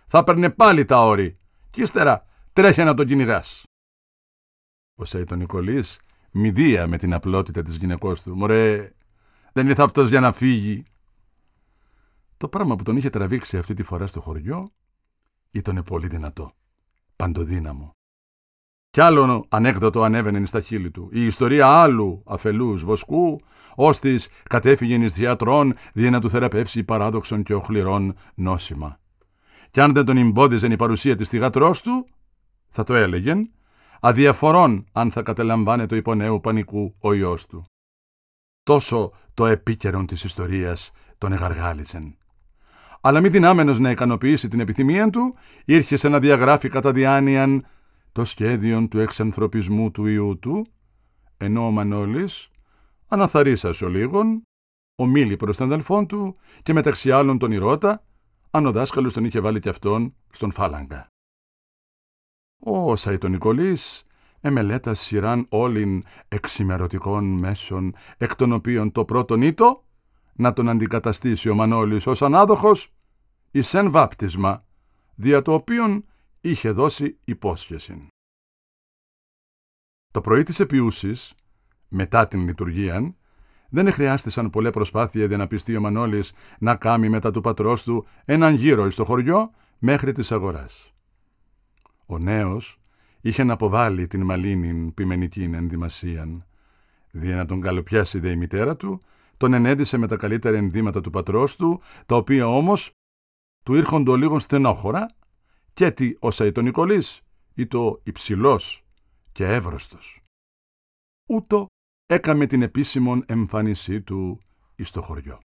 θα 0.07 0.25
παίρνε 0.25 0.51
πάλι 0.51 0.85
τα 0.85 1.05
όρη. 1.05 1.39
Κι 1.71 1.81
ύστερα 1.81 2.27
τρέχει 2.53 2.83
να 2.83 2.95
τον 2.95 3.07
κυνηγάς. 3.07 3.65
Ο 4.95 5.05
Σάιτο 5.05 5.35
Νικολής; 5.35 6.01
Μηδία 6.31 6.87
με 6.87 6.99
την 6.99 7.15
απλότητα 7.15 7.63
της 7.63 7.77
γυναικός 7.77 8.23
του. 8.23 8.37
Μωρέ, 8.37 8.93
δεν 9.53 9.69
ήρθε 9.69 9.83
αυτός 9.83 10.09
για 10.09 10.21
να 10.21 10.33
φύγει. 10.33 10.85
Το 12.37 12.49
πράγμα 12.49 12.77
που 12.77 12.83
τον 12.83 12.97
είχε 12.97 13.11
τραβήξει 13.11 13.59
αυτή 13.59 13.75
τη 13.75 13.83
φορά 13.83 14.07
στο 14.07 14.21
χωριό 14.21 14.73
ήταν 15.51 15.83
πολύ 15.83 16.07
δυνατό, 16.07 16.53
παντοδύναμο. 17.17 17.91
Κι 18.91 19.01
άλλον 19.01 19.45
ανέκδοτο 19.49 20.03
ανέβαινε 20.03 20.47
στα 20.47 20.61
χείλη 20.61 20.91
του. 20.91 21.09
Η 21.13 21.25
ιστορία 21.27 21.67
άλλου 21.67 22.23
αφελούς 22.27 22.85
βοσκού, 22.85 23.41
ώστε 23.75 24.19
κατέφυγε 24.43 24.95
ει 24.95 25.07
διατρών, 25.07 25.75
δια 25.93 26.11
να 26.11 26.21
του 26.21 26.31
θεραπεύσει 26.31 26.85
παράδοξον 26.85 27.43
και 27.43 27.55
οχληρών 27.55 28.15
νόσημα. 28.35 29.01
Κι 29.71 29.81
αν 29.81 29.93
δεν 29.93 30.05
τον 30.05 30.17
εμπόδιζε 30.17 30.67
η 30.67 30.77
παρουσία 30.77 31.17
της 31.17 31.29
θυγατρός 31.29 31.81
του, 31.83 32.09
θα 32.69 32.85
το 32.85 32.95
έλεγεν, 32.95 33.51
αδιαφορών 34.05 34.87
αν 34.93 35.11
θα 35.11 35.23
καταλαμβάνε 35.23 35.87
το 35.87 35.97
υπονέου 35.97 36.41
πανικού 36.41 36.95
ο 36.99 37.13
ιό 37.13 37.39
του. 37.49 37.65
Τόσο 38.63 39.13
το 39.35 39.47
επίκαιρον 39.47 40.07
της 40.07 40.25
ιστορίας 40.25 40.93
τον 41.19 41.33
εγαργάλιζεν. 41.33 42.17
Αλλά 43.01 43.21
μη 43.21 43.29
δυνάμενος 43.29 43.79
να 43.79 43.91
ικανοποιήσει 43.91 44.49
την 44.49 44.61
επιθυμία 44.61 45.11
του, 45.11 45.35
ήρχε 45.65 46.09
να 46.09 46.19
διαγράφει 46.19 46.69
κατά 46.69 46.93
διάνοιαν 46.93 47.67
το 48.13 48.25
σχέδιο 48.25 48.89
του 48.89 48.99
εξανθρωπισμού 48.99 49.91
του 49.91 50.07
ιού 50.07 50.39
του, 50.39 50.67
ενώ 51.37 51.67
ο 51.67 51.71
Μανώλης 51.71 52.51
αναθαρίσασε 53.09 53.85
ο 53.85 53.89
λίγον, 53.89 54.43
ομίλη 54.97 55.37
προς 55.37 55.57
τον 55.57 55.67
αδελφόν 55.67 56.07
του 56.07 56.37
και 56.63 56.73
μεταξύ 56.73 57.11
άλλων 57.11 57.39
τον 57.39 57.53
Ηρώτα, 57.53 58.05
αν 58.51 58.67
ο 58.67 58.73
δάσκαλος 58.73 59.13
τον 59.13 59.25
είχε 59.25 59.41
βάλει 59.41 59.61
και 59.61 59.69
αυτόν 59.69 60.15
στον 60.31 60.53
φάλαγγα. 60.53 61.12
Ο 62.65 62.97
Σαϊτονικολής 62.97 64.05
εμελέτα 64.41 64.95
σειράν 64.95 65.47
όλην 65.49 66.05
εξημερωτικών 66.29 67.39
μέσων, 67.39 67.95
εκ 68.19 68.37
των 68.37 68.53
οποίων 68.53 68.93
το 68.93 69.05
πρώτον 69.05 69.43
ήτο 69.43 69.85
να 70.35 70.53
τον 70.53 70.69
αντικαταστήσει 70.69 71.49
ο 71.49 71.55
Μανώλης 71.55 72.07
ως 72.07 72.23
ανάδοχος 72.23 72.93
εις 73.51 73.75
εν 73.75 73.91
βάπτισμα, 73.91 74.65
δια 75.15 75.43
το 75.43 75.53
οποίον 75.53 76.05
είχε 76.41 76.71
δώσει 76.71 77.19
υπόσχεση. 77.25 78.07
Το 80.11 80.21
πρωί 80.21 80.43
της 80.43 80.61
επιούσης, 80.61 81.35
μετά 81.89 82.29
την 82.29 82.41
λειτουργία, 82.41 83.15
δεν 83.69 83.93
χρειάστησαν 83.93 84.51
πολλέ 84.51 84.71
προσπάθεια 84.71 85.25
για 85.25 85.37
να 85.37 85.47
πιστεί 85.47 85.77
ο 85.77 85.81
Μανώλης 85.81 86.33
να 86.59 86.77
κάνει 86.77 87.09
μετά 87.09 87.31
του 87.31 87.41
πατρός 87.41 87.83
του 87.83 88.07
έναν 88.25 88.55
γύρο 88.55 88.91
στο 88.91 89.05
χωριό 89.05 89.51
μέχρι 89.79 90.13
της 90.13 90.33
αγοράς. 90.33 90.93
Ο 92.07 92.19
νέος 92.19 92.81
είχε 93.21 93.45
να 93.45 93.53
αποβάλει 93.53 94.07
την 94.07 94.23
μαλήνην 94.25 94.95
πιμενικήν 94.95 95.55
ενδυμασίαν, 95.55 96.47
δια 97.11 97.37
να 97.37 97.47
τον 97.47 97.61
καλοπιάσει 97.61 98.19
δε 98.19 98.31
η 98.31 98.37
μητέρα 98.37 98.77
του, 98.77 99.01
τον 99.37 99.53
ενέδισε 99.53 99.97
με 99.97 100.07
τα 100.07 100.17
καλύτερα 100.17 100.57
ενδύματα 100.57 101.01
του 101.01 101.11
πατρός 101.11 101.57
του, 101.57 101.81
τα 102.07 102.17
οποία 102.17 102.49
όμως 102.49 102.91
του 103.65 103.75
ήρχοντο 103.75 104.17
λίγο 104.17 104.39
στενόχωρα 104.39 105.15
και 105.75 105.91
τι 105.91 106.15
ο 106.19 106.31
Σαϊτονικολής 106.31 107.21
ή 107.55 107.67
το 107.67 108.01
υψηλός 108.03 108.85
και 109.33 109.47
εύρωστος. 109.47 110.21
Ούτω 111.29 111.67
έκαμε 112.07 112.47
την 112.47 112.63
επίσημον 112.63 113.25
εμφάνισή 113.27 114.03
του 114.03 114.41
εις 114.77 114.91
το 114.91 115.03
χωριό. 115.03 115.41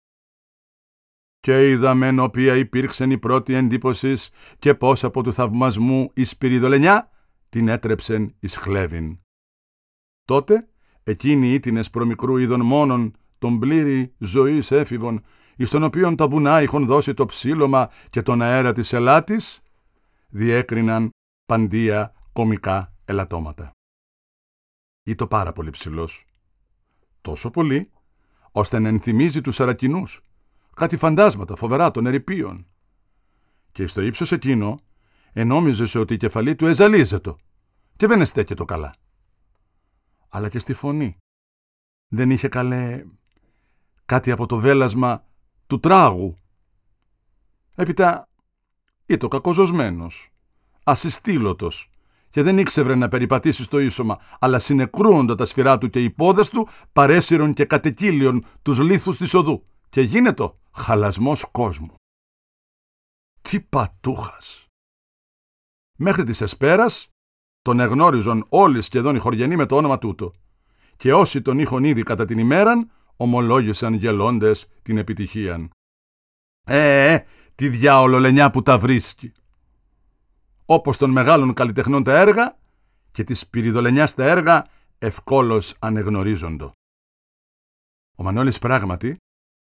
Και 1.48 1.70
είδαμεν 1.70 2.20
οποία 2.20 2.56
υπήρξεν 2.56 3.12
η 3.12 3.18
πρώτη 3.18 3.54
εντύπωσης 3.54 4.30
και 4.60 4.74
πώς 4.74 5.04
από 5.04 5.24
του 5.24 5.34
θαυμασμού 5.34 6.12
η 6.14 6.24
σπυριδολενιά 6.24 7.10
την 7.50 7.68
έτρεψεν 7.68 8.36
εις 8.40 8.58
χλέβην. 8.58 9.20
Τότε 10.26 10.68
εκείνοι 11.04 11.54
ήτινες 11.54 11.90
προμικρού 11.90 12.38
είδων 12.38 12.62
μόνον 12.62 13.18
τον 13.38 13.60
πλήρη 13.60 14.14
ζωής 14.18 14.72
έφηβων, 14.72 15.24
εις 15.56 15.70
τον 15.70 15.84
οποίον 15.84 16.16
τα 16.16 16.28
βουνά 16.28 16.62
είχον 16.62 16.86
δώσει 16.86 17.14
το 17.14 17.26
ψήλωμα 17.26 17.90
και 18.10 18.22
τον 18.22 18.42
αέρα 18.42 18.74
της 18.74 18.94
ελάτης, 18.94 19.62
διέκριναν 20.28 21.10
παντία 21.46 22.14
κομικά 22.34 22.94
ελαττώματα. 23.06 23.72
Ήτο 25.04 25.28
πάρα 25.28 25.52
πολύ 25.52 25.70
ψηλός. 25.70 26.26
Τόσο 27.22 27.50
πολύ, 27.50 27.92
ώστε 28.52 28.80
να 28.80 28.88
ενθυμίζει 28.88 29.42
τους 29.42 29.56
Σαρακινούς, 29.56 30.22
κάτι 30.78 30.98
φαντάσματα 30.98 31.56
φοβερά 31.56 31.92
των 31.92 32.06
ερηπείων. 32.06 32.66
Και 33.72 33.88
στο 33.88 34.02
ύψος 34.02 34.32
εκείνο, 34.32 34.80
ενόμιζε 35.34 36.00
ότι 36.00 36.14
η 36.14 36.18
κεφαλή 36.18 36.56
του 36.56 36.66
εζαλίζεται 36.66 37.36
και 37.96 38.08
δεν 38.08 38.22
εστέκεται 38.22 38.66
καλά. 38.66 38.96
Αλλά 40.30 40.50
και 40.50 40.60
στη 40.60 40.74
φωνή. 40.74 41.18
Δεν 42.08 42.32
είχε 42.32 42.48
καλέ 42.48 43.04
κάτι 44.06 44.32
από 44.32 44.46
το 44.46 44.58
βέλασμα 44.58 45.26
του 45.68 45.80
τράγου. 45.80 46.36
Έπειτα 47.76 48.30
ήταν 49.06 49.30
κακοζωσμένος, 49.30 50.34
ασυστήλωτος 50.84 51.92
και 52.30 52.42
δεν 52.42 52.58
ήξερε 52.58 52.96
να 52.96 53.08
περιπατήσει 53.08 53.64
στο 53.64 53.80
ίσωμα, 53.80 54.20
αλλά 54.40 54.60
συνεκρούοντα 54.60 55.36
τα 55.36 55.46
σφυρά 55.46 55.78
του 55.78 55.90
και 55.90 56.04
οι 56.04 56.10
πόδες 56.10 56.50
του 56.50 56.68
παρέσυρον 56.94 57.54
και 57.54 57.66
κατεκύλιον 57.66 58.46
τους 58.62 58.80
λίθους 58.80 59.18
της 59.18 59.34
οδού 59.34 59.66
και 59.90 60.02
γίνεται 60.02 60.54
χαλασμός 60.72 61.46
κόσμου. 61.52 61.96
Τι 63.42 63.62
πατούχας! 63.62 64.66
Μέχρι 65.98 66.24
της 66.24 66.42
εσπέρας 66.42 67.10
τον 67.62 67.80
εγνώριζον 67.80 68.46
όλοι 68.50 68.82
σχεδόν 68.82 69.16
οι 69.16 69.20
χωριανοί 69.20 69.56
με 69.56 69.66
το 69.66 69.76
όνομα 69.76 69.98
τούτο 69.98 70.34
και 70.98 71.14
όσοι 71.14 71.42
τον 71.42 71.60
είχαν 71.60 71.84
ήδη 71.84 72.04
κατά 72.04 72.26
την 72.26 72.38
ημέραν 72.38 72.92
ομολόγησαν 73.16 73.94
γελώντες 73.94 74.68
την 74.82 74.98
επιτυχίαν. 74.98 75.70
«Ε, 76.68 77.14
ε, 77.14 77.26
τι 77.56 77.70
διάολο 77.70 78.20
λενιά 78.20 78.52
που 78.52 78.64
τα 78.64 78.78
βρίσκει. 78.78 79.34
Όπως 80.66 80.98
των 80.98 81.10
μεγάλων 81.10 81.54
καλλιτεχνών 81.54 82.04
τα 82.04 82.20
έργα 82.20 82.58
και 83.12 83.24
της 83.24 83.48
πυριδολενιάς 83.48 84.14
τα 84.14 84.26
έργα 84.26 84.68
ευκόλως 84.98 85.76
ανεγνωρίζοντο. 85.80 86.72
Ο 88.18 88.24
Μανώλης 88.24 88.60
πράγματι, 88.60 89.18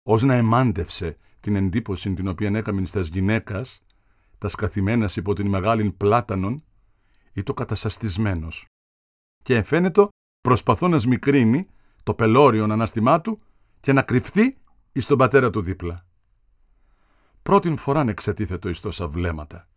ως 0.02 0.22
να 0.22 0.34
εμάντευσε 0.34 1.16
την 1.40 1.56
εντύπωση 1.56 2.14
την 2.14 2.28
οποία 2.28 2.50
έκαμε 2.54 2.86
στα 2.86 3.00
γυναίκας, 3.00 3.82
τα 4.38 4.48
σκαθημένας 4.48 5.16
υπό 5.16 5.34
την 5.34 5.48
μεγάλην 5.48 5.96
πλάτανον, 5.96 6.64
το 7.44 7.54
κατασαστισμένος. 7.54 8.66
Και 9.42 9.56
εφαίνεται 9.56 10.08
προσπαθώ 10.40 10.88
να 10.88 10.98
σμικρύνει 10.98 11.66
το 12.02 12.14
πελώριον 12.14 12.72
ανάστημά 12.72 13.20
του 13.20 13.38
και 13.80 13.92
να 13.92 14.02
κρυφθεί 14.02 14.56
εις 14.92 15.06
τον 15.06 15.18
πατέρα 15.18 15.50
του 15.50 15.62
δίπλα 15.62 16.06
πρώτην 17.42 17.76
φοράν 17.76 18.08
εξατίθετο 18.08 18.68
εις 18.68 18.80
τόσα 18.80 19.08
βλέμματα, 19.08 19.68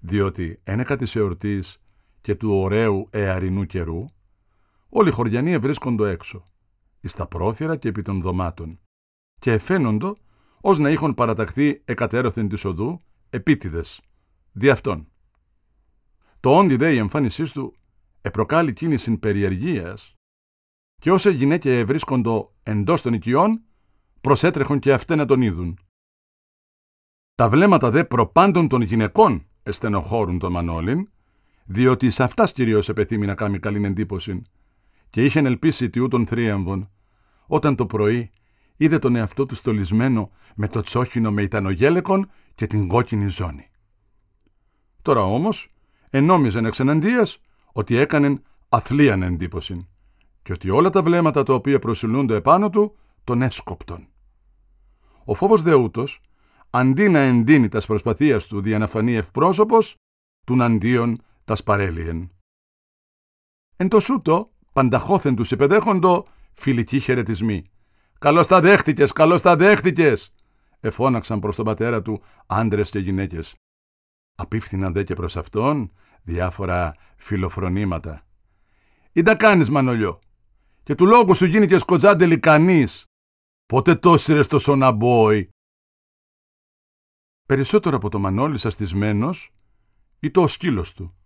διότι 0.00 0.60
ένεκα 0.64 0.96
της 0.96 1.16
εορτής 1.16 1.78
και 2.20 2.34
του 2.34 2.52
ωραίου 2.52 3.08
εαρινού 3.10 3.64
καιρού, 3.64 4.04
Όλοι 4.88 5.08
οι 5.08 5.12
χωριανοί 5.12 5.52
ευρίσκοντο 5.52 6.04
έξω, 6.04 6.44
εις 7.00 7.14
τα 7.14 7.26
πρόθυρα 7.26 7.76
και 7.76 7.88
επί 7.88 8.02
των 8.02 8.20
δωμάτων, 8.20 8.80
και 9.38 9.52
εφαίνοντο 9.52 10.16
ως 10.60 10.78
να 10.78 10.90
είχαν 10.90 11.14
παραταχθεί 11.14 11.82
εκατέρωθεν 11.84 12.48
της 12.48 12.64
οδού, 12.64 13.02
επίτηδες, 13.30 14.00
δι' 14.52 14.70
αυτόν. 14.70 15.08
Το 16.40 16.56
όντι 16.56 16.76
δε 16.76 16.92
η 16.92 16.96
εμφάνισής 16.96 17.52
του 17.52 17.74
επροκάλει 18.20 18.72
κίνηση 18.72 19.18
περιεργίας 19.18 20.14
και 21.00 21.10
όσε 21.10 21.30
γυναίκε 21.30 21.78
ευρίσκοντο 21.78 22.54
εντός 22.62 23.02
των 23.02 23.12
οικειών, 23.12 23.62
προσέτρεχον 24.20 24.78
και 24.78 24.92
αυτέ 24.92 25.14
να 25.14 25.26
τον 25.26 25.42
είδουν. 25.42 25.78
Τα 27.34 27.48
βλέμματα 27.48 27.90
δε 27.90 28.04
προπάντων 28.04 28.68
των 28.68 28.82
γυναικών 28.82 29.46
εστενοχώρουν 29.62 30.38
τον 30.38 30.52
Μανώλην, 30.52 31.08
διότι 31.64 32.10
σε 32.10 32.22
αυτάς 32.22 32.52
κυρίως 32.52 32.88
επεθύμει 32.88 33.26
να 33.26 33.34
κάνει 33.34 33.58
καλή 33.58 33.84
εντύπωση, 33.84 34.42
και 35.10 35.24
είχε 35.24 35.38
ελπίσει 35.38 35.90
τι 35.90 36.00
ούτων 36.00 36.26
θρίαμβων, 36.26 36.90
όταν 37.46 37.76
το 37.76 37.86
πρωί 37.86 38.30
είδε 38.76 38.98
τον 38.98 39.16
εαυτό 39.16 39.46
του 39.46 39.54
στολισμένο 39.54 40.30
με 40.54 40.68
το 40.68 40.80
τσόχινο 40.80 41.30
με 41.30 41.42
ητανογέλεκον 41.42 42.30
και 42.54 42.66
την 42.66 42.88
κόκκινη 42.88 43.28
ζώνη. 43.28 43.70
Τώρα 45.02 45.22
όμως 45.22 45.72
ενόμιζεν 46.10 46.64
εξ 46.64 46.80
εναντίας 46.80 47.40
ότι 47.72 47.96
έκανεν 47.96 48.42
αθλίαν 48.68 49.22
εντύπωση 49.22 49.88
και 50.42 50.52
ότι 50.52 50.70
όλα 50.70 50.90
τα 50.90 51.02
βλέμματα 51.02 51.42
τα 51.42 51.54
οποία 51.54 51.78
προσιλούνται 51.78 52.34
επάνω 52.34 52.70
του 52.70 52.96
τον 53.24 53.42
έσκοπτον. 53.42 54.08
Ο 55.24 55.34
φόβος 55.34 55.62
δεούτος, 55.62 56.20
αντί 56.70 57.08
να 57.08 57.18
εντείνει 57.18 57.68
τας 57.68 57.86
προσπαθίας 57.86 58.46
του 58.46 58.60
δια 58.60 58.78
να 58.78 58.86
φανεί 58.86 59.14
ευπρόσωπος, 59.14 59.94
του 60.46 60.62
αντίον 60.62 61.22
τας 61.44 61.58
σπαρέλιεν. 61.58 62.30
Εν 63.76 63.88
το 63.88 64.00
σούτο, 64.00 64.50
πανταχώθεν 64.72 65.36
τους 65.36 65.50
υπεδέχοντο, 65.50 66.26
φιλικοί 66.52 67.00
χαιρετισμοί. 67.00 67.70
«Καλώς 68.18 68.46
τα 68.46 68.60
δέχτηκες, 68.60 69.12
καλώς 69.12 69.42
τα 69.42 69.56
δέχτηκες», 69.56 70.34
εφώναξαν 70.80 71.40
προς 71.40 71.56
τον 71.56 71.64
πατέρα 71.64 72.02
του 72.02 72.22
άντρες 72.46 72.90
και 72.90 72.98
γυναίκες. 72.98 73.54
Απίφθηναν 74.34 74.92
δε 74.92 75.02
και 75.02 75.14
προς 75.14 75.36
αυτόν 75.36 75.92
διάφορα 76.22 76.94
φιλοφρονήματα. 77.16 78.26
«Ή 79.12 79.22
τα 79.22 79.36
κάνεις, 79.36 79.70
Μανολιό, 79.70 80.20
και 80.82 80.94
του 80.94 81.06
λόγου 81.06 81.34
σου 81.34 81.44
γίνει 81.44 81.66
και 81.66 81.78
σκοτζάντελη 81.78 82.38
κανείς. 82.38 83.04
Πότε 83.66 83.94
το 83.94 84.16
σύρες 84.16 84.46
το 84.46 84.58
σοναμπόι. 84.58 85.48
Περισσότερο 87.46 87.96
από 87.96 88.08
το 88.08 88.18
Μανώλη 88.18 88.58
σαστισμένος 88.58 89.54
ή 90.20 90.30
το 90.30 90.42
ο 90.42 90.46
σκύλος 90.46 90.92
του. 90.92 91.16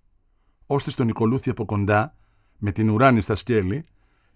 Ώστε 0.66 0.90
στον 0.90 1.06
Νικολούθη 1.06 1.50
από 1.50 1.64
κοντά, 1.64 2.16
με 2.59 2.73
την 2.73 2.90
ουράνη 2.90 3.20
στα 3.20 3.35
σκέλη, 3.35 3.87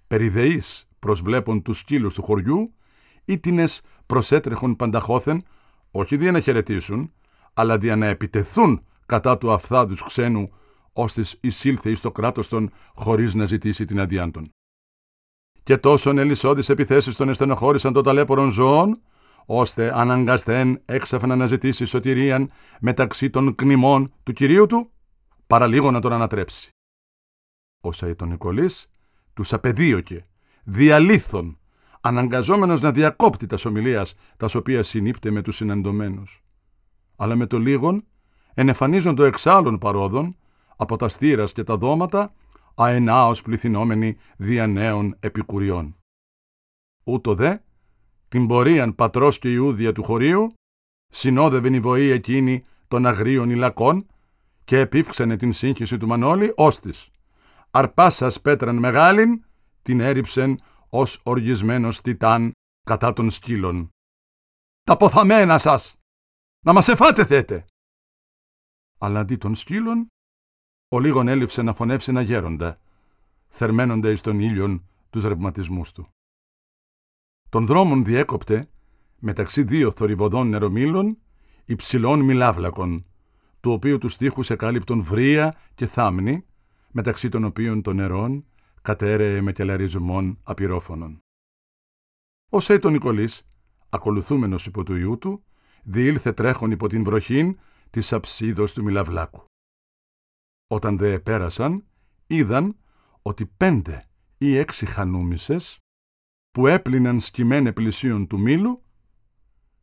περιδεείς 0.07 0.89
προσβλέπουν 1.05 1.63
τους 1.63 1.79
σκύλους 1.79 2.15
του 2.15 2.23
χωριού, 2.23 2.75
ήτινες 3.25 3.83
προσέτρεχον 4.07 4.77
πανταχώθεν, 4.77 5.45
όχι 5.91 6.17
δια 6.17 6.33
να 6.33 6.41
χαιρετήσουν, 6.41 7.13
αλλά 7.55 7.79
δια 7.79 7.97
να 7.97 8.07
επιτεθούν 8.07 8.85
κατά 9.07 9.39
του 9.39 9.53
αφθάδους 9.53 10.05
ξένου, 10.05 10.51
ώστε 10.93 11.25
εισήλθε 11.41 11.91
εις 11.91 12.01
το 12.01 12.13
κράτος 12.13 12.49
των 12.49 12.71
χωρίς 12.95 13.35
να 13.35 13.45
ζητήσει 13.45 13.85
την 13.85 14.01
αδειάντων 14.01 14.51
και 15.65 15.79
τόσον 15.79 16.19
ελισσόδεις 16.19 16.69
επιθέσεις 16.69 17.17
των 17.17 17.29
εστενοχώρησαν 17.29 17.93
των 17.93 18.03
ταλέπορων 18.03 18.51
ζώων, 18.51 19.03
ώστε 19.47 19.99
αναγκαστέν 19.99 20.83
έξαφνα 20.85 21.37
να 21.37 21.47
ζητήσει 21.47 21.85
σωτηρίαν 21.85 22.51
μεταξύ 22.81 23.31
των 23.31 23.55
κνημών 23.55 24.13
του 24.23 24.33
κυρίου 24.33 24.67
του, 24.67 24.91
παραλίγο 25.47 25.91
να 25.91 26.01
τον 26.01 26.13
ανατρέψει. 26.13 26.69
Ο 27.81 27.93
Σαϊτον 27.93 28.29
Νικολής 28.29 28.93
τους 29.35 29.53
απεδίωκε, 29.53 30.27
διαλύθων, 30.65 31.59
αναγκαζόμενος 32.01 32.81
να 32.81 32.93
διακόπτει 32.93 33.47
τας 33.47 33.65
ομιλίας 33.65 34.15
τας 34.37 34.55
οποίας 34.55 34.89
συνήπτε 34.89 35.31
με 35.31 35.43
τους 35.43 35.57
συναντωμένους. 35.57 36.45
Αλλά 37.17 37.37
με 37.37 37.47
το 37.47 37.59
λίγον 37.59 38.05
ενεφανίζονται 38.55 39.27
εξάλλων 39.27 39.79
παρόδων 39.79 40.37
από 40.77 40.97
τα 40.97 41.09
στήρας 41.09 41.53
και 41.53 41.65
τα 41.65 41.77
δώματα 41.77 42.35
αενάως 42.75 43.43
πληθυνόμενοι 43.43 44.17
δια 44.37 44.67
νέων 44.67 45.17
επικουριών. 45.21 45.97
Ούτω 47.05 47.35
δε, 47.35 47.57
την 48.29 48.47
πορείαν 48.47 48.95
πατρός 48.95 49.39
και 49.39 49.51
Ιούδια 49.51 49.93
του 49.93 50.03
χωρίου, 50.03 50.53
συνόδευε 51.09 51.75
η 51.75 51.81
βοή 51.81 52.11
εκείνη 52.11 52.63
των 52.89 53.07
αγρίων 53.07 53.51
υλακών 53.51 54.07
και 54.65 54.79
επίφξανε 54.79 55.37
την 55.37 55.53
σύγχυση 55.53 55.99
του 55.99 56.07
Μανώλη 56.07 56.53
όστις. 56.57 57.11
Αρπάσας 57.71 58.41
πέτραν 58.41 58.77
μεγάλην, 58.77 59.45
την 59.85 60.01
έριψεν 60.01 60.61
ως 60.89 61.21
οργισμένος 61.25 62.01
τιτάν 62.01 62.53
κατά 62.87 63.13
των 63.13 63.31
σκύλων. 63.31 63.89
«Τα 64.83 64.97
ποθαμένα 64.97 65.59
σας! 65.59 65.97
Να 66.65 66.73
μας 66.73 66.89
εφάτε 66.89 67.25
θέτε!» 67.25 67.65
Αλλά 68.99 69.21
αντί 69.21 69.37
των 69.37 69.55
σκύλων 69.55 70.07
ο 70.89 70.99
λίγον 70.99 71.29
έλειψε 71.29 71.63
να 71.63 71.73
φωνεύσει 71.73 72.11
ένα 72.11 72.21
γέροντα, 72.21 72.81
θερμένοντα 73.49 74.11
εις 74.11 74.21
τον 74.21 74.41
ήλιον 74.41 74.89
τους 75.11 75.25
ρευματισμούς 75.25 75.93
του. 75.93 76.09
Τον 77.49 77.67
δρόμον 77.67 78.05
διέκοπτε, 78.05 78.69
μεταξύ 79.19 79.63
δύο 79.63 79.91
θορυβοδών 79.91 80.49
νερομήλων, 80.49 81.19
υψηλών 81.65 82.21
μιλάβλακων, 82.21 83.07
του 83.61 83.73
οποίου 83.73 83.99
τους 83.99 84.17
τείχους 84.17 84.51
εκάλυπτον 84.51 85.03
βρία 85.03 85.57
και 85.75 85.87
θάμνη, 85.87 86.47
μεταξύ 86.91 87.29
των 87.29 87.45
οποίων 87.45 87.83
των 87.83 87.97
νερών 87.97 88.45
κατέρεε 88.85 89.41
με 89.41 89.53
κελαρισμών 89.53 90.39
απειρόφωνων. 90.43 91.19
Ο 92.51 92.61
Σέιτον 92.61 92.93
Νικολής, 92.93 93.49
ακολουθούμενος 93.89 94.67
υπό 94.67 94.83
του 94.83 94.95
ιού 94.95 95.19
του, 95.19 95.45
διήλθε 95.83 96.33
τρέχον 96.33 96.71
υπό 96.71 96.89
την 96.89 97.05
βροχήν 97.05 97.59
της 97.91 98.13
αψίδος 98.13 98.73
του 98.73 98.83
μιλαβλάκου. 98.83 99.45
Όταν 100.67 100.99
δε 100.99 101.19
πέρασαν, 101.19 101.85
είδαν 102.27 102.77
ότι 103.23 103.47
πέντε 103.47 104.09
ή 104.39 104.57
έξι 104.57 104.87
χανούμισες 104.87 105.79
που 106.51 106.67
έπλυναν 106.67 107.21
σκημένε 107.21 107.73
πλησίων 107.73 108.27
του 108.27 108.39
μήλου 108.39 108.83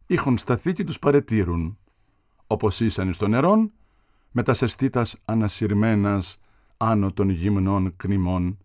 είχαν 0.08 0.38
σταθεί 0.38 0.74
και 0.74 0.84
τους 0.84 1.00
παρετήρουν, 1.00 1.80
όπως 2.48 2.80
ήσαν 2.80 3.14
στο 3.14 3.28
νερόν, 3.28 3.74
με 4.32 4.44
τα 4.44 4.54
σεστήτας 4.54 5.18
ανασυρμένας 5.26 6.38
άνω 6.78 7.14
των 7.14 7.30
γυμνών 7.30 7.96
κνημών, 7.96 8.58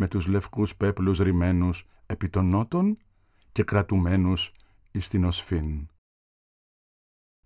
με 0.00 0.08
τους 0.08 0.26
λευκούς 0.26 0.76
πέπλους 0.76 1.18
ρημένους 1.18 1.86
επί 2.06 2.28
των 2.28 2.48
νότων 2.50 2.98
και 3.52 3.64
κρατουμένους 3.64 4.52
εις 4.90 5.08
την 5.08 5.24
οσφήν. 5.24 5.88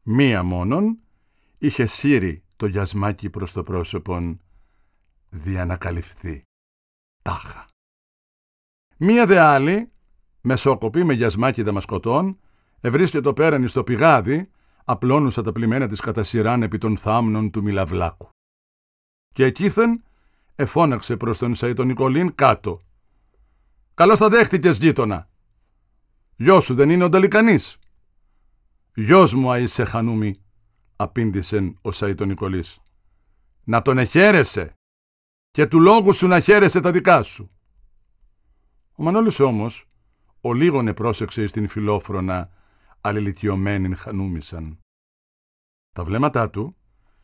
Μία 0.03 0.43
μόνον 0.43 0.99
είχε 1.59 1.87
σύρει 1.87 2.45
το 2.57 2.67
γιασμάκι 2.67 3.31
προς 3.31 3.53
το 3.53 3.63
πρόσωπον 3.63 4.41
διανακαλυφθεί. 5.31 6.43
Τάχα. 7.23 7.69
Μία 8.97 9.27
δε 9.27 9.39
άλλη, 9.39 9.93
μεσόκοπη 10.41 11.05
με 11.05 11.13
γιασμάκι 11.13 11.63
δαμασκοτών, 11.63 12.39
ευρίσκεται 12.81 13.33
πέραν 13.33 13.69
στο 13.69 13.85
πηγάδι, 13.85 14.51
απλώνουσα 14.85 15.43
τα 15.43 15.53
πλημμένα 15.53 15.89
της 15.89 16.01
κατά 16.01 16.23
σειράν 16.23 16.63
επί 16.63 16.79
των 16.79 16.97
θάμνων 16.97 17.51
του 17.51 17.63
Μιλαβλάκου. 17.63 18.29
Και 19.35 19.45
εκείθεν 19.45 20.05
εφώναξε 20.55 21.17
προς 21.17 21.39
τον 21.39 21.55
Σαϊτον 21.55 21.87
Νικολίν 21.87 22.35
κάτω. 22.35 22.79
«Καλώς 23.95 24.19
θα 24.19 24.29
δέχτηκες 24.29 24.79
γείτονα. 24.79 25.29
Γιος 26.37 26.65
σου 26.65 26.75
δεν 26.75 26.91
είναι 26.91 27.05
ο 27.05 27.09
Νταλικανής. 27.09 27.79
Γιος 28.95 29.35
μου 29.35 29.53
αείσαι 29.53 29.85
χανούμι, 29.85 30.41
απήντησε 30.97 31.75
ο 31.83 31.91
Σαΐτο 31.91 32.27
Νικολής. 32.27 32.81
Να 33.65 33.83
τον 33.83 33.99
εχαίρεσαι 33.99 34.73
και 35.51 35.67
του 35.67 35.81
λόγου 35.81 36.13
σου 36.13 36.27
να 36.27 36.41
χαίρεσαι 36.41 36.81
τα 36.81 36.91
δικά 36.91 37.23
σου. 37.23 37.51
Ο 38.97 39.03
Μανώλης 39.03 39.41
όμως, 39.41 39.89
ο 40.41 40.53
λίγον 40.53 40.89
επρόσεξε 40.89 41.47
στην 41.47 41.69
φιλόφρονα 41.69 42.51
αλληλικιωμένη 43.01 43.95
χανούμισαν. 43.95 44.79
Τα 45.93 46.05
βλέμματά 46.05 46.51
του, 46.51 46.77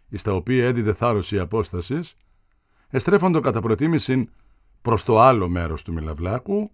εις 0.09 0.23
τα 0.23 0.33
οποία 0.33 0.67
έδιδε 0.67 0.93
θάρρος 0.93 1.33
η 1.33 1.39
απόστασης, 1.39 2.17
εστρέφοντο 2.91 3.41
κατά 3.41 3.61
προτίμηση 3.61 4.29
προς 4.83 5.05
το 5.05 5.21
άλλο 5.21 5.49
μέρος 5.49 5.83
του 5.83 5.93
Μιλαβλάκου, 5.93 6.71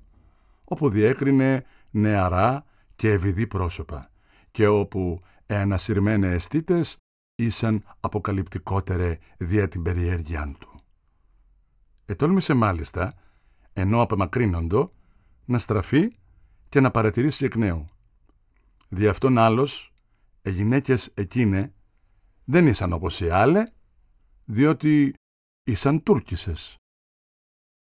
όπου 0.65 0.89
διέκρινε 0.89 1.65
νεαρά 1.91 2.65
και 2.97 3.11
ευηδή 3.11 3.47
πρόσωπα 3.47 4.11
και 4.51 4.67
όπου 4.67 5.21
ενασυρμένε 5.47 6.29
αισθήτες 6.31 6.97
ήσαν 7.35 7.85
αποκαλυπτικότερε 8.01 9.19
δια 9.37 9.69
την 9.69 9.83
περιέργειά 9.83 10.55
του. 10.59 10.81
Ετόλμησε 12.07 12.55
μάλιστα, 12.55 13.15
ενώ 13.73 14.01
απομακρύνοντο, 14.01 14.93
να 15.45 15.59
στραφεί 15.59 16.17
και 16.69 16.81
να 16.81 16.91
παρατηρήσει 16.91 17.45
εκ 17.45 17.57
νέου. 17.57 17.85
Δι' 18.89 19.09
αυτόν 19.09 19.39
άλλος, 19.39 19.93
οι 20.43 20.51
γυναίκες 20.51 21.13
εκείνε 21.15 21.73
δεν 22.45 22.67
ήσαν 22.67 22.93
όπως 22.93 23.21
οι 23.21 23.31
άλλε, 23.31 23.63
διότι 24.45 25.15
ήσαν 25.67 26.03
Τούρκισες. 26.03 26.77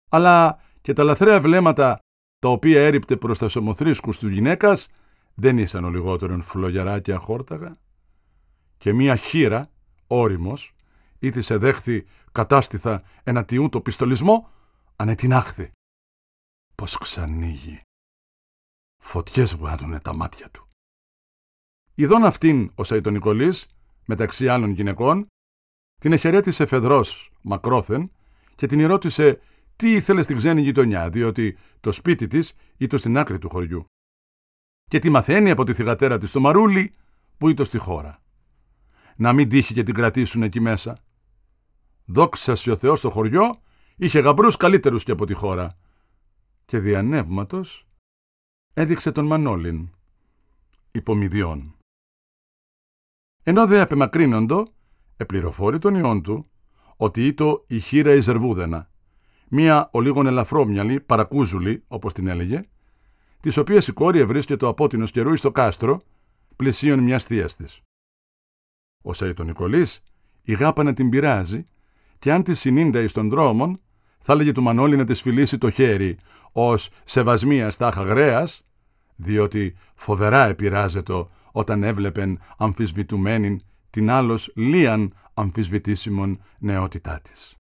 Αλλά 0.09 0.63
και 0.81 0.93
τα 0.93 1.03
λαθρέα 1.03 1.41
βλέμματα 1.41 1.99
τα 2.39 2.49
οποία 2.49 2.85
έριπτε 2.85 3.17
προς 3.17 3.37
τα 3.37 3.47
σωμοθρίσκους 3.47 4.17
του 4.19 4.27
γυναίκας 4.27 4.87
δεν 5.33 5.57
ήσαν 5.57 5.83
ο 5.83 5.89
λιγότερον 5.89 6.41
φλογερά 6.41 6.99
και 6.99 7.13
αχόρταγα. 7.13 7.77
Και 8.77 8.93
μία 8.93 9.15
χείρα, 9.15 9.71
όριμος, 10.07 10.75
ή 11.19 11.29
της 11.29 11.49
εδέχθη 11.49 12.05
κατάστηθα 12.31 13.03
εναντιούν 13.23 13.69
το 13.69 13.81
πιστολισμό, 13.81 14.49
ανετινάχθη. 14.95 15.71
Πως 16.75 16.97
ξανοίγει. 16.97 17.81
Φωτιές 19.03 19.55
βγάνουνε 19.55 19.99
τα 19.99 20.13
μάτια 20.13 20.49
του. 20.49 20.67
Ιδών 21.95 22.23
αυτήν 22.23 22.71
ο 22.75 22.83
Σαϊτονικολής, 22.83 23.67
μεταξύ 24.05 24.49
άλλων 24.49 24.69
γυναικών, 24.69 25.27
την 26.01 26.11
εχαιρέτησε 26.11 26.65
φεδρός 26.65 27.31
μακρόθεν 27.41 28.11
και 28.55 28.67
την 28.67 28.87
ρώτησε 28.87 29.41
τι 29.75 29.91
ήθελε 29.93 30.21
στην 30.21 30.37
ξένη 30.37 30.61
γειτονιά, 30.61 31.09
διότι 31.09 31.57
το 31.79 31.91
σπίτι 31.91 32.27
της 32.27 32.53
ήταν 32.77 32.99
στην 32.99 33.17
άκρη 33.17 33.39
του 33.39 33.49
χωριού. 33.49 33.85
Και 34.87 34.99
τι 34.99 35.09
μαθαίνει 35.09 35.49
από 35.49 35.63
τη 35.63 35.73
θυγατέρα 35.73 36.17
της 36.17 36.31
το 36.31 36.39
Μαρούλι 36.39 36.93
που 37.37 37.49
ήταν 37.49 37.65
στη 37.65 37.77
χώρα. 37.77 38.21
Να 39.15 39.33
μην 39.33 39.49
τύχει 39.49 39.73
και 39.73 39.83
την 39.83 39.93
κρατήσουν 39.93 40.43
εκεί 40.43 40.59
μέσα. 40.59 41.03
Δόξα 42.05 42.71
ο 42.71 42.77
Θεός 42.77 42.99
στο 42.99 43.09
χωριό, 43.09 43.61
είχε 43.95 44.19
γαμπρούς 44.19 44.57
καλύτερους 44.57 45.03
και 45.03 45.11
από 45.11 45.25
τη 45.25 45.33
χώρα. 45.33 45.77
Και 46.65 46.79
διανεύματος 46.79 47.87
έδειξε 48.73 49.11
τον 49.11 49.25
Μανόλιν, 49.25 49.89
υπομοιδιών. 50.91 51.75
Ενώ 53.43 53.67
δε 53.67 53.81
απεμακρύνοντο, 53.81 54.67
επληροφόρη 55.21 55.79
τον 55.79 55.95
ιόν 55.95 56.21
του, 56.21 56.45
ότι 56.97 57.25
ήτο 57.25 57.63
η 57.67 57.79
χείρα 57.79 58.13
η 58.13 58.21
Ζερβούδενα, 58.21 58.89
μία 59.47 59.89
ο 59.91 60.01
λίγον 60.01 60.27
ελαφρόμυαλη, 60.27 60.99
παρακούζουλη, 60.99 61.83
όπως 61.87 62.13
την 62.13 62.27
έλεγε, 62.27 62.61
τη 63.39 63.59
οποία 63.59 63.83
η 63.87 63.91
κόρη 63.91 64.19
ευρίσκεται 64.19 64.67
από 64.67 64.87
την 64.87 65.03
καιρού 65.03 65.35
στο 65.35 65.51
κάστρο, 65.51 66.01
πλησίον 66.55 66.99
μιας 66.99 67.23
θείας 67.23 67.55
της. 67.55 67.81
Ο 69.01 69.13
Σαϊτονικολή 69.13 69.87
η 70.41 70.53
γάπα 70.53 70.83
να 70.83 70.93
την 70.93 71.09
πειράζει, 71.09 71.67
και 72.19 72.31
αν 72.31 72.43
τη 72.43 72.53
συνήντα 72.53 72.99
εις 72.99 73.11
των 73.11 73.29
δρόμων, 73.29 73.79
θα 74.19 74.33
έλεγε 74.33 74.51
του 74.51 74.61
Μανώλη 74.61 74.95
να 74.95 75.05
της 75.05 75.21
φιλήσει 75.21 75.57
το 75.57 75.69
χέρι, 75.69 76.17
ως 76.51 76.89
σεβασμία 77.05 77.71
στάχα 77.71 78.01
γραία, 78.01 78.47
διότι 79.15 79.75
φοβερά 79.95 80.45
επηράζεται 80.45 81.27
όταν 81.51 81.83
έβλεπεν 81.83 82.39
αμφισβητουμένην 82.57 83.61
την 83.91 84.09
άλλος 84.09 84.51
λίαν 84.55 85.13
αμφισβητήσιμον 85.33 86.43
νεότητά 86.59 87.21
της. 87.21 87.55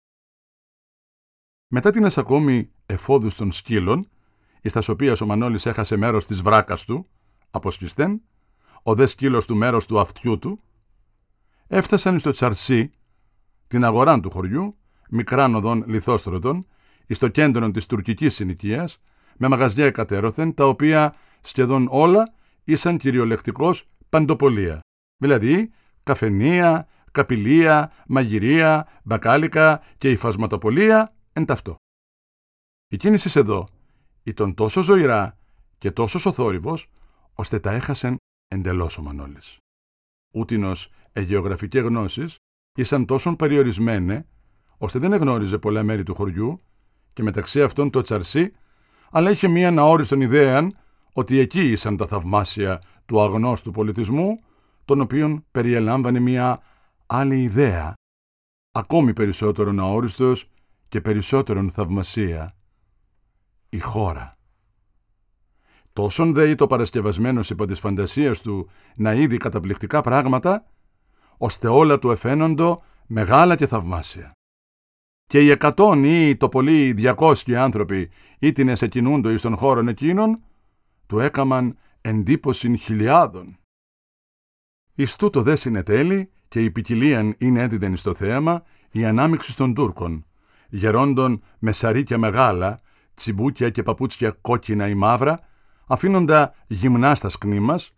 Μετά 1.69 1.91
την 1.91 2.05
ασακόμη 2.05 2.71
εφόδους 2.87 3.37
των 3.37 3.53
σκύλων, 3.53 4.09
εις 4.61 4.73
τας 4.73 4.89
οποίας 4.89 5.21
ο 5.21 5.27
Μανώλης 5.27 5.67
έχασε 5.67 5.97
μέρος 5.97 6.27
της 6.27 6.43
βράκας 6.43 6.85
του, 6.85 7.09
από 7.51 7.71
σκιστέν, 7.71 8.23
ο 8.83 8.95
δε 8.95 9.07
σκύλος 9.07 9.47
του 9.47 9.57
μέρος 9.57 9.87
του 9.87 10.01
αυτιού 10.01 10.39
του, 10.39 10.61
έφτασαν 11.67 12.19
στο 12.19 12.31
Τσαρσί, 12.31 12.91
την 13.67 13.85
αγορά 13.85 14.21
του 14.21 14.31
χωριού, 14.31 14.77
μικράν 15.11 15.55
οδόν 15.55 15.85
λιθόστρωτων, 15.87 16.67
εις 17.07 17.19
το 17.19 17.29
κέντρο 17.29 17.71
της 17.71 17.87
τουρκικής 17.87 18.35
συνοικίας, 18.35 19.01
με 19.37 19.49
μαγαζιά 19.49 19.87
εκατέρωθεν, 19.87 20.55
τα 20.55 20.67
οποία 20.67 21.15
σχεδόν 21.41 21.89
όλα 21.91 22.35
ήσαν 22.65 22.99
κυριολεκτικός 22.99 23.89
παντοπολία. 24.09 24.81
Δηλαδή, 25.17 25.71
καφενεία, 26.09 26.89
καπηλεία, 27.13 27.93
μαγειρία, 28.07 28.89
μπακάλικα 29.05 29.83
και 29.99 30.11
υφασματοπολία 30.11 31.15
εν 31.33 31.45
ταυτό. 31.45 31.77
Η 32.89 32.97
κίνησης 32.97 33.37
εδώ 33.37 33.69
ήταν 34.23 34.55
τόσο 34.55 34.83
ζωηρά 34.83 35.39
και 35.79 35.91
τόσο 35.91 36.19
σοθόρυβος, 36.19 36.91
ώστε 37.35 37.61
τα 37.61 37.71
έχασεν 37.71 38.17
εντελώς 38.49 38.99
ο 38.99 39.03
Μανώλης. 39.03 39.57
Ούτινος 40.35 40.93
εγεωγραφικές 41.13 41.83
γνώσεις 41.83 42.37
ήσαν 42.79 43.07
τόσο 43.07 43.37
περιορισμένε, 43.37 44.27
ώστε 44.79 44.99
δεν 44.99 45.13
εγνώριζε 45.13 45.59
πολλά 45.59 45.83
μέρη 45.83 46.03
του 46.03 46.15
χωριού 46.15 46.63
και 47.13 47.23
μεταξύ 47.23 47.63
αυτών 47.63 47.91
το 47.91 48.01
τσαρσί, 48.01 48.53
αλλά 49.11 49.31
είχε 49.31 49.49
μία 49.49 49.69
αναόριστον 49.69 50.21
ιδέα 50.21 50.71
ότι 51.13 51.39
εκεί 51.39 51.71
ήσαν 51.71 51.97
τα 51.97 52.07
θαυμάσια 52.07 52.83
του 53.07 53.21
αγνώστου 53.21 53.71
πολιτισμού, 53.71 54.39
τον 54.89 55.01
οποίον 55.01 55.45
περιελάμβανε 55.51 56.19
μία 56.19 56.63
άλλη 57.07 57.43
ιδέα, 57.43 57.95
ακόμη 58.73 59.13
περισσότερον 59.13 59.81
αόριστος 59.81 60.51
και 60.89 61.01
περισσότερον 61.01 61.71
θαυμασία. 61.71 62.57
Η 63.69 63.79
χώρα. 63.79 64.37
Τόσον 65.93 66.33
δε 66.33 66.55
το 66.55 66.67
παρασκευασμένος 66.67 67.51
υπό 67.51 67.67
της 67.67 67.81
φαντασίας 67.81 68.41
του 68.41 68.71
να 68.97 69.15
είδει 69.15 69.37
καταπληκτικά 69.37 70.01
πράγματα, 70.01 70.67
ώστε 71.39 71.69
όλα 71.69 71.99
του 71.99 72.11
εφαίνοντο 72.11 72.83
μεγάλα 73.07 73.57
και 73.57 73.67
θαυμάσια. 73.67 74.33
Και 75.27 75.41
οι 75.41 75.51
εκατόν 75.51 76.05
ή 76.05 76.37
το 76.37 76.49
πολύ 76.49 76.93
διακόσιοι 76.93 77.57
άνθρωποι 77.57 78.11
ήτινε 78.39 78.75
σε 78.75 78.89
κινούντο 78.89 79.31
εις 79.31 79.43
των 79.43 79.57
χώρων 79.57 79.89
εκείνων, 79.89 80.43
του 81.07 81.19
έκαμαν 81.19 81.79
εντύπωση 82.01 82.77
χιλιάδων. 82.77 83.59
Εις 85.01 85.17
τούτο 85.17 85.43
δε 85.43 85.57
συνετέλει 85.57 86.31
και 86.49 86.65
η 86.65 86.71
ποικιλία 86.71 87.35
είναι 87.39 87.63
έντιδεν 87.63 87.97
στο 87.97 88.15
θέαμα 88.15 88.63
η 88.91 89.05
ανάμειξη 89.05 89.57
των 89.57 89.75
Τούρκων, 89.75 90.27
γερόντων 90.69 91.43
με 91.59 91.73
σαρίκια 91.73 92.19
μεγάλα, 92.19 92.79
τσιμπούκια 93.15 93.71
και 93.71 93.83
παπούτσια 93.83 94.31
κόκκινα 94.31 94.89
ή 94.89 94.95
μαύρα, 94.95 95.39
αφήνοντα 95.87 96.55
γυμνά 96.67 97.15
στα 97.15 97.29
σκνήμας 97.29 97.93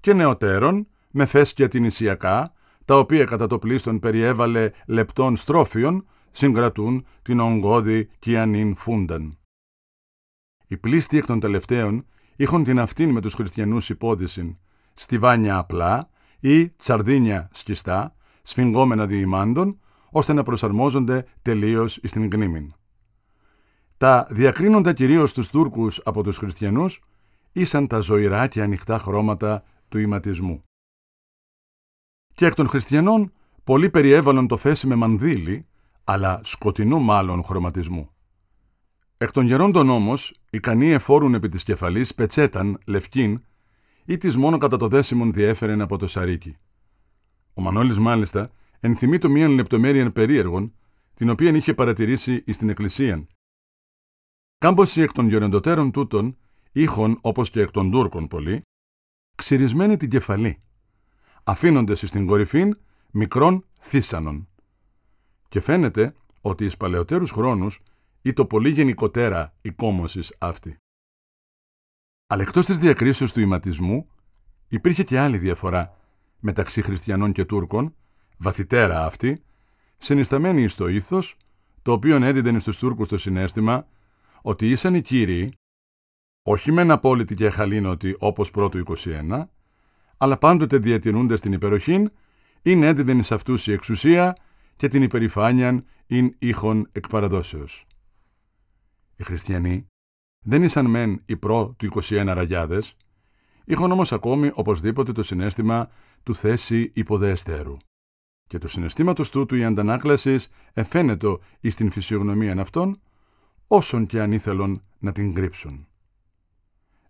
και 0.00 0.12
νεωτέρων 0.12 0.86
με 1.10 1.26
φέσκια 1.26 1.68
την 1.68 1.84
Ισιακά, 1.84 2.52
τα 2.84 2.98
οποία 2.98 3.24
κατά 3.24 3.46
το 3.46 3.58
πλήστον 3.58 3.98
περιέβαλε 3.98 4.70
λεπτών 4.86 5.36
στρόφιων, 5.36 6.06
συγκρατούν 6.30 7.06
την 7.22 7.40
ογκώδη 7.40 8.10
κιανήν 8.18 8.76
φούνταν. 8.76 9.38
Οι 10.66 10.76
πλήστοι 10.76 11.16
εκ 11.16 11.26
των 11.26 11.40
τελευταίων 11.40 12.06
είχαν 12.36 12.64
την 12.64 12.78
αυτήν 12.78 13.10
με 13.10 13.20
τους 13.20 13.34
χριστιανούς 13.34 13.90
υπόδησιν, 13.90 14.56
στιβάνια 14.94 15.58
απλά 15.58 16.08
ή 16.44 16.68
τσαρδίνια 16.68 17.48
σκιστά, 17.52 18.14
σφιγγόμενα 18.42 19.06
διημάντων, 19.06 19.80
ώστε 20.10 20.32
να 20.32 20.42
προσαρμόζονται 20.42 21.26
τελείως 21.42 22.00
στην 22.02 22.30
γνήμην. 22.30 22.74
Τα 23.98 24.26
διακρίνοντα 24.30 24.92
κυρίως 24.92 25.32
τους 25.32 25.48
Τούρκους 25.48 26.00
από 26.04 26.22
τους 26.22 26.38
χριστιανούς 26.38 27.02
ήσαν 27.52 27.86
τα 27.86 28.00
ζωηρά 28.00 28.46
και 28.46 28.62
ανοιχτά 28.62 28.98
χρώματα 28.98 29.64
του 29.88 29.98
ηματισμού. 29.98 30.62
Και 32.34 32.46
εκ 32.46 32.54
των 32.54 32.68
χριστιανών 32.68 33.32
πολλοί 33.64 33.90
περιέβαλαν 33.90 34.46
το 34.46 34.56
θέση 34.56 34.86
με 34.86 34.94
μανδύλι, 34.94 35.66
αλλά 36.04 36.40
σκοτεινού 36.44 37.00
μάλλον 37.00 37.44
χρωματισμού. 37.44 38.10
Εκ 39.16 39.30
των 39.30 39.46
γερόντων 39.46 39.88
όμως, 39.90 40.34
ικανοί 40.50 40.90
εφόρουν 40.90 41.34
επί 41.34 41.48
της 41.48 41.62
κεφαλής 41.62 42.14
πετσέταν, 42.14 42.78
λευκήν, 42.86 43.42
ή 44.04 44.18
της 44.18 44.36
μόνο 44.36 44.58
κατά 44.58 44.76
το 44.76 44.88
δέσιμον 44.88 45.32
διέφερεν 45.32 45.80
από 45.80 45.98
το 45.98 46.06
σαρίκι. 46.06 46.56
Ο 47.54 47.62
Μανώλης 47.62 47.98
μάλιστα 47.98 48.50
ενθυμεί 48.80 49.18
το 49.18 49.28
μίαν 49.28 49.52
λεπτομέρειαν 49.52 50.12
περίεργων, 50.12 50.74
την 51.14 51.30
οποία 51.30 51.50
είχε 51.50 51.74
παρατηρήσει 51.74 52.42
εις 52.46 52.58
την 52.58 52.68
εκκλησίαν. 52.68 53.26
Κάμποσοι 54.58 55.00
εκ 55.00 55.12
των 55.12 55.28
γεροντοτέρων 55.28 55.90
τούτων, 55.90 56.36
είχον, 56.72 57.18
όπως 57.20 57.50
και 57.50 57.60
εκ 57.60 57.70
των 57.70 57.90
Τούρκων 57.90 58.28
πολλοί, 58.28 58.62
ξυρισμένη 59.36 59.96
την 59.96 60.10
κεφαλή, 60.10 60.58
αφήνοντε 61.44 61.94
στην 61.94 62.26
κορυφήν 62.26 62.78
μικρών 63.10 63.64
θύσανων. 63.80 64.48
Και 65.48 65.60
φαίνεται 65.60 66.14
ότι 66.40 66.64
εις 66.64 66.76
παλαιότερους 66.76 67.30
χρόνους 67.30 67.82
ή 68.22 68.32
το 68.32 68.46
πολύ 68.46 68.70
γενικότερα 68.70 69.54
η 69.62 69.70
κόμωση 69.70 70.20
αυτή. 70.38 70.78
Αλλά 72.34 72.42
εκτός 72.42 72.66
της 72.66 72.78
διακρίσεως 72.78 73.32
του 73.32 73.40
ηματισμού, 73.40 74.06
υπήρχε 74.68 75.02
και 75.02 75.18
άλλη 75.18 75.38
διαφορά 75.38 75.96
μεταξύ 76.40 76.82
χριστιανών 76.82 77.32
και 77.32 77.44
Τούρκων, 77.44 77.94
βαθυτέρα 78.36 79.04
αυτή, 79.04 79.44
συνισταμένη 79.98 80.68
στο 80.68 80.88
ήθος, 80.88 81.36
το 81.82 81.92
οποίο 81.92 82.24
έδιδεν 82.24 82.60
στου 82.60 82.76
Τούρκους 82.76 83.08
το 83.08 83.16
συνέστημα 83.16 83.86
ότι 84.42 84.70
ήσαν 84.70 84.94
οι 84.94 85.02
κύριοι, 85.02 85.52
όχι 86.42 86.72
μεν 86.72 86.90
απόλυτοι 86.90 87.34
και 87.34 87.46
εχαλήνωτοι 87.46 88.16
όπως 88.18 88.50
πρώτου 88.50 88.82
21, 88.96 89.44
αλλά 90.16 90.38
πάντοτε 90.38 90.78
διατηρούνται 90.78 91.34
την 91.34 91.52
υπεροχήν, 91.52 92.10
είναι 92.62 92.86
έδιδεν 92.86 93.22
σε 93.22 93.34
αυτούς 93.34 93.66
η 93.66 93.72
εξουσία 93.72 94.36
και 94.76 94.88
την 94.88 95.02
υπερηφάνεια 95.02 95.84
ειν 96.06 96.34
ήχων 96.38 96.88
εκ 96.92 97.08
παραδόσεως. 97.08 97.86
Οι 99.16 99.24
χριστιανοί 99.24 99.88
δεν 100.44 100.62
ήσαν 100.62 100.86
μεν 100.86 101.22
οι 101.26 101.36
προ 101.36 101.74
του 101.76 101.88
21 102.02 102.32
ραγιάδες, 102.34 102.96
είχαν 103.64 103.92
όμως 103.92 104.12
ακόμη 104.12 104.50
οπωσδήποτε 104.54 105.12
το 105.12 105.22
συνέστημα 105.22 105.90
του 106.22 106.34
θέση 106.34 106.90
υποδέστερου. 106.94 107.76
Και 108.46 108.58
το 108.58 108.68
συναισθήματος 108.68 109.30
τούτου 109.30 109.54
η 109.54 109.64
αντανάκλασης 109.64 110.48
εφαίνεται 110.72 111.38
εις 111.60 111.74
την 111.74 111.90
φυσιογνωμία 111.90 112.60
αυτών, 112.60 113.00
όσον 113.66 114.06
και 114.06 114.20
αν 114.20 114.32
ήθελον 114.32 114.82
να 114.98 115.12
την 115.12 115.34
κρύψουν. 115.34 115.86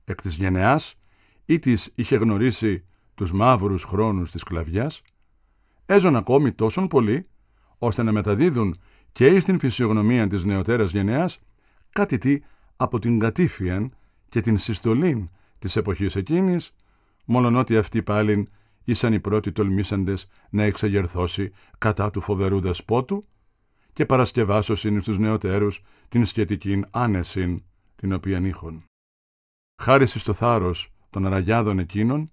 Εκ 0.05 0.21
της 0.23 0.37
γενεάς 0.37 0.95
ή 1.45 1.59
της 1.59 1.93
είχε 1.95 2.17
γνωρίσει 2.17 2.85
τους 3.15 3.33
μαύρους 3.33 3.85
χρόνους 3.85 4.31
της 4.31 4.41
σκλαβιάς, 4.41 5.03
έζων 5.87 6.17
ακόμη 6.17 6.53
τόσον 6.53 6.89
πολύ, 6.89 7.29
ώστε 7.79 8.03
να 8.03 8.13
μεταδίδουν 8.13 8.81
και 9.13 9.27
εις 9.27 9.45
την 9.45 9.59
φυσιογνωμία 9.59 10.29
της 10.29 10.45
νεωτέρας 10.45 10.91
γενεάς 10.91 11.41
κάτι 11.91 12.19
τι 12.19 12.41
από 12.77 12.99
την 12.99 13.19
κατήφιαν 13.19 13.95
και 14.29 14.41
την 14.41 14.59
συστολήν 14.59 15.29
της 15.59 15.77
εποχής 15.77 16.17
εκείνης, 16.17 16.75
μόλον 17.25 17.57
ότι 17.57 17.77
αυτοί 17.77 18.03
πάλιν 18.03 18.49
ήσαν 18.85 19.13
οι 19.13 19.21
πρώτοι 19.21 19.53
τολμήσαντες 19.53 20.27
να 20.51 20.63
εξαγερθώσει 20.63 21.53
κατά 21.79 22.11
του 22.11 22.21
φοβερού 22.21 22.61
δεσπότου 22.61 23.27
και 23.93 24.07
παρασκευάσωσιν 24.07 25.01
στους 25.01 25.19
νεωτέρους 25.19 25.83
την 26.09 26.25
σχετική 26.25 26.85
άνεσιν 26.91 27.63
την 27.97 28.13
οποίαν 28.13 28.45
είχον. 28.45 28.85
Χάρη 29.83 30.07
στο 30.07 30.33
θάρρος 30.33 30.93
των 31.11 31.27
αραγιάδων 31.27 31.79
εκείνων, 31.79 32.31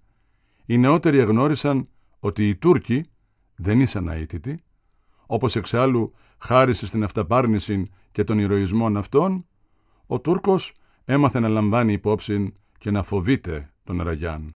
οι 0.66 0.78
νεότεροι 0.78 1.18
εγνώρισαν 1.18 1.88
ότι 2.18 2.48
οι 2.48 2.56
Τούρκοι 2.56 3.04
δεν 3.56 3.80
ήσαν 3.80 4.08
αίτητοι, 4.08 4.60
όπως 5.26 5.56
εξάλλου 5.56 6.14
χάρη 6.38 6.74
στην 6.74 7.04
αυταπάρνηση 7.04 7.86
και 8.12 8.24
των 8.24 8.38
ηρωισμών 8.38 8.96
αυτών, 8.96 9.46
ο 10.12 10.20
Τούρκος 10.20 10.74
έμαθε 11.04 11.40
να 11.40 11.48
λαμβάνει 11.48 11.92
υπόψη 11.92 12.54
και 12.78 12.90
να 12.90 13.02
φοβείται 13.02 13.72
τον 13.84 14.00
Αραγιάν. 14.00 14.50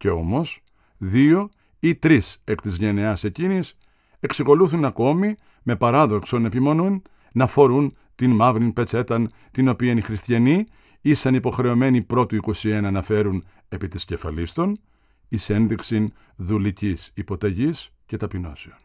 Και 0.00 0.10
όμως, 0.10 0.62
δύο 0.96 1.48
ή 1.80 1.94
τρεις 1.94 2.42
εκ 2.44 2.60
της 2.60 2.76
γενεάς 2.76 3.24
εκείνης 3.24 3.74
εξεκολούθουν 4.20 4.84
ακόμη 4.84 5.34
με 5.62 5.76
παράδοξον 5.76 6.44
επιμονούν 6.44 7.02
να 7.32 7.46
φορούν 7.46 7.96
την 8.14 8.30
μαύρη 8.30 8.72
πετσέταν 8.72 9.32
την 9.50 9.68
οποία 9.68 9.92
οι 9.92 10.00
χριστιανοί 10.00 10.66
ήσαν 11.00 11.34
υποχρεωμένοι 11.34 12.02
πρώτου 12.02 12.38
21 12.54 12.88
να 12.92 13.02
φέρουν 13.02 13.44
επί 13.68 13.88
της 13.88 14.04
κεφαλίστων 14.04 14.80
εις 15.28 15.50
ένδειξη 15.50 16.12
δουλικής 16.36 17.10
υποταγής 17.14 17.90
και 18.06 18.16
ταπεινώσεων. 18.16 18.76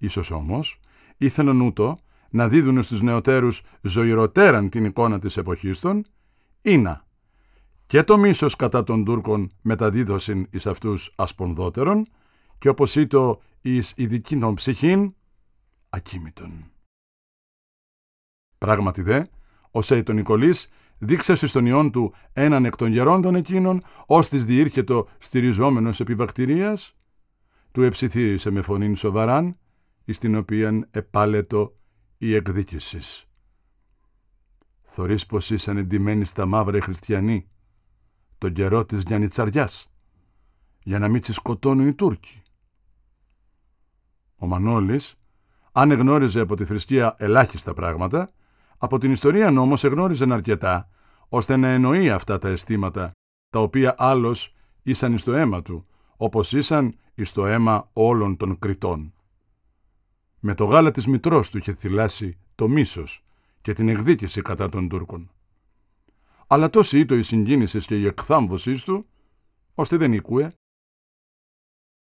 Ίσως 0.00 0.30
όμως 0.30 0.80
ήθελαν 1.16 1.60
ούτω 1.60 1.98
να 2.30 2.48
δίδουν 2.48 2.82
στους 2.82 3.02
νεωτέρους 3.02 3.62
ζωηροτέραν 3.82 4.68
την 4.68 4.84
εικόνα 4.84 5.18
της 5.18 5.36
εποχής 5.36 5.80
των 5.80 6.04
ή 6.62 6.76
να 6.78 7.08
και 7.86 8.02
το 8.02 8.18
μίσος 8.18 8.56
κατά 8.56 8.84
των 8.84 9.04
Τούρκων 9.04 9.50
μεταδίδωσιν 9.62 10.46
εις 10.50 10.66
αυτούς 10.66 11.12
ασπονδότερων 11.16 12.06
και 12.58 12.68
όπως 12.68 12.96
ήτο 12.96 13.42
εις 13.60 13.92
ειδικήν 13.96 14.54
ψυχήν 14.54 15.14
ακίμητον. 15.88 16.70
Πράγματι 18.58 19.02
δε, 19.02 19.24
ο 19.70 19.82
Σέιτον 19.82 20.14
Νικολής 20.14 20.68
δείξασε 20.98 21.46
στον 21.46 21.66
ιόν 21.66 21.90
του 21.90 22.14
έναν 22.32 22.64
εκ 22.64 22.76
των 22.76 22.92
γερόντων 22.92 23.34
εκείνων, 23.34 23.82
ως 24.06 24.28
της 24.28 24.44
διήρχετο 24.44 25.08
στηριζόμενος 25.18 26.00
επιβακτηρίας, 26.00 26.96
του 27.72 27.82
εψιθύρισε 27.82 28.50
με 28.50 28.62
φωνήν 28.62 28.96
σοβαράν, 28.96 29.56
εις 30.04 30.18
την 30.18 30.36
οποίαν 30.36 30.88
επάλετο 30.90 31.74
η 32.22 32.34
εκδίκησης. 32.34 33.24
Θωρείς 34.82 35.26
πως 35.26 35.50
ήσαν 35.50 35.76
εντυμένοι 35.76 36.24
στα 36.24 36.46
μαύρα 36.46 36.76
οι 36.76 36.80
χριστιανοί, 36.80 37.48
τον 38.38 38.52
καιρό 38.52 38.84
της 38.84 39.02
Γιαννιτσαριάς, 39.02 39.92
για 40.82 40.98
να 40.98 41.08
μην 41.08 41.20
τσι 41.20 41.32
σκοτώνουν 41.32 41.88
οι 41.88 41.94
Τούρκοι. 41.94 42.42
Ο 44.36 44.46
Μανώλης, 44.46 45.14
αν 45.72 45.90
εγνώριζε 45.90 46.40
από 46.40 46.56
τη 46.56 46.64
θρησκεία 46.64 47.14
ελάχιστα 47.18 47.74
πράγματα, 47.74 48.30
από 48.78 48.98
την 48.98 49.10
ιστορία 49.10 49.48
όμως 49.48 49.84
εγνώριζε 49.84 50.32
αρκετά, 50.32 50.88
ώστε 51.28 51.56
να 51.56 51.68
εννοεί 51.68 52.10
αυτά 52.10 52.38
τα 52.38 52.48
αισθήματα, 52.48 53.12
τα 53.50 53.60
οποία 53.60 53.94
άλλος 53.98 54.54
ήσαν 54.82 55.12
εις 55.12 55.22
το 55.22 55.32
αίμα 55.32 55.62
του, 55.62 55.86
όπως 56.16 56.52
ήσαν 56.52 56.98
εις 57.14 57.32
το 57.32 57.46
αίμα 57.46 57.90
όλων 57.92 58.36
των 58.36 58.58
κριτών. 58.58 59.14
Με 60.40 60.54
το 60.54 60.64
γάλα 60.64 60.90
της 60.90 61.06
μητρός 61.06 61.50
του 61.50 61.58
είχε 61.58 61.74
θυλάσει 61.74 62.38
το 62.54 62.68
μίσος 62.68 63.24
και 63.60 63.72
την 63.72 63.88
εκδίκηση 63.88 64.42
κατά 64.42 64.68
των 64.68 64.88
Τούρκων. 64.88 65.30
Αλλά 66.46 66.70
τόση 66.70 66.98
ήτο 66.98 67.14
η 67.14 67.22
συγκίνηση 67.22 67.78
και 67.78 67.98
η 67.98 68.06
εκθάμβωσής 68.06 68.82
του, 68.82 69.06
ώστε 69.74 69.96
δεν 69.96 70.12
ήκουε. 70.12 70.52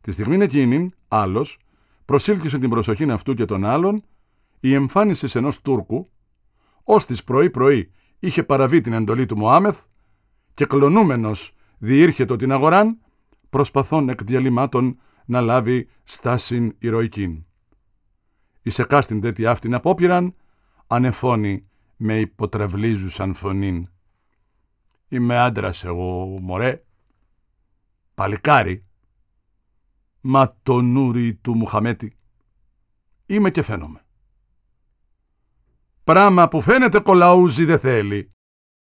Τη 0.01 0.11
στιγμή 0.11 0.43
εκείνη, 0.43 0.91
άλλος, 1.07 1.59
προσήλθησε 2.05 2.59
την 2.59 2.69
προσοχή 2.69 3.11
αυτού 3.11 3.33
και 3.33 3.45
των 3.45 3.65
άλλων 3.65 4.03
η 4.59 4.73
εμφάνισης 4.73 5.35
ενός 5.35 5.61
Τούρκου, 5.61 6.05
ώστις 6.83 7.23
πρωί-πρωί 7.23 7.91
είχε 8.19 8.43
παραβεί 8.43 8.81
την 8.81 8.93
εντολή 8.93 9.25
του 9.25 9.37
Μωάμεθ 9.37 9.83
και 10.53 10.65
κλονούμενος 10.65 11.55
διήρχετο 11.77 12.35
την 12.35 12.51
αγοράν, 12.51 12.99
προσπαθών 13.49 14.09
εκ 14.09 14.23
διαλυμάτων 14.23 14.99
να 15.25 15.41
λάβει 15.41 15.89
στάσιν 16.03 16.75
ηρωικήν. 16.79 17.44
Εις 18.65 18.79
εκάστην 18.79 19.21
τέτοια 19.21 19.51
αυτήν 19.51 19.73
απόπειραν, 19.73 20.35
ανεφώνει 20.87 21.67
με 21.95 22.19
υποτρευλίζουσαν 22.19 23.33
φωνήν. 23.33 23.87
Είμαι 25.07 25.37
άντρας 25.37 25.83
εγώ, 25.83 26.25
μωρέ. 26.41 26.83
Παλικάρι. 28.15 28.85
Μα 30.21 30.57
το 30.63 30.81
νούρι 30.81 31.35
του 31.35 31.55
Μουχαμέτη. 31.55 32.17
Είμαι 33.25 33.51
και 33.51 33.61
φαίνομαι. 33.61 34.05
Πράμα 36.03 36.47
που 36.47 36.61
φαίνεται 36.61 36.99
κολαούζι 36.99 37.65
δεν 37.65 37.79
θέλει. 37.79 38.31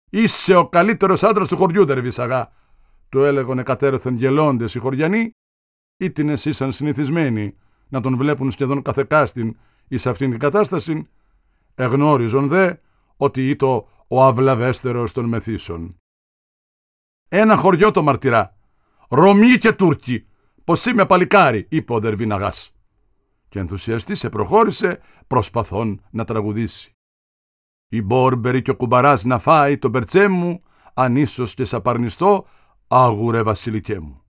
Είσαι 0.09 0.55
ο 0.55 0.69
καλύτερος 0.69 1.23
άντρας 1.23 1.47
του 1.47 1.57
χωριού, 1.57 1.85
Δερβισαγά. 1.85 2.51
Του 3.09 3.23
έλεγον 3.23 3.59
εκατέρωθεν 3.59 4.15
γελώντες 4.15 4.75
οι 4.75 4.79
χωριανοί, 4.79 5.31
ήτινες 5.97 6.45
ήσαν 6.45 6.71
συνηθισμένοι 6.71 7.57
να 7.87 8.01
τον 8.01 8.17
βλέπουν 8.17 8.51
σχεδόν 8.51 8.81
καθεκάστην 8.81 9.57
εις 9.87 10.07
αυτήν 10.07 10.29
την 10.29 10.39
κατάσταση, 10.39 11.09
εγνώριζον 11.75 12.47
δε 12.47 12.73
ότι 13.17 13.49
ήτο 13.49 13.89
ο 14.07 14.23
αυλαβέστερος 14.23 15.11
των 15.11 15.25
μεθύσεων. 15.25 15.95
Ένα 17.29 17.57
χωριό 17.57 17.91
το 17.91 18.03
μαρτυρά. 18.03 18.57
Ρωμί 19.09 19.57
και 19.57 19.73
Τούρκοι. 19.73 20.27
Πως 20.63 20.85
είμαι 20.85 21.05
παλικάρι, 21.05 21.67
είπε 21.69 21.93
ο 21.93 21.99
Δερβίναγας. 21.99 22.71
Και 23.49 23.59
ενθουσιαστής 23.59 24.19
σε 24.19 24.29
προχώρησε 24.29 24.99
προσπαθών 25.27 26.01
να 26.11 26.25
τραγουδήσει. 26.25 26.91
Η 27.87 28.01
Μπόρμπερη 28.01 28.61
και 28.61 28.71
ο 28.71 28.75
κουμπαράς 28.75 29.23
να 29.23 29.39
φάει 29.39 29.77
το 29.77 29.89
μπερτσέ 29.89 30.27
μου, 30.27 30.63
αν 30.93 31.15
ίσως 31.15 31.53
και 31.53 31.65
σαπαρνιστώ, 31.65 32.45
άγουρε 32.87 33.43
βασιλικέ 33.43 33.99
μου. 33.99 34.24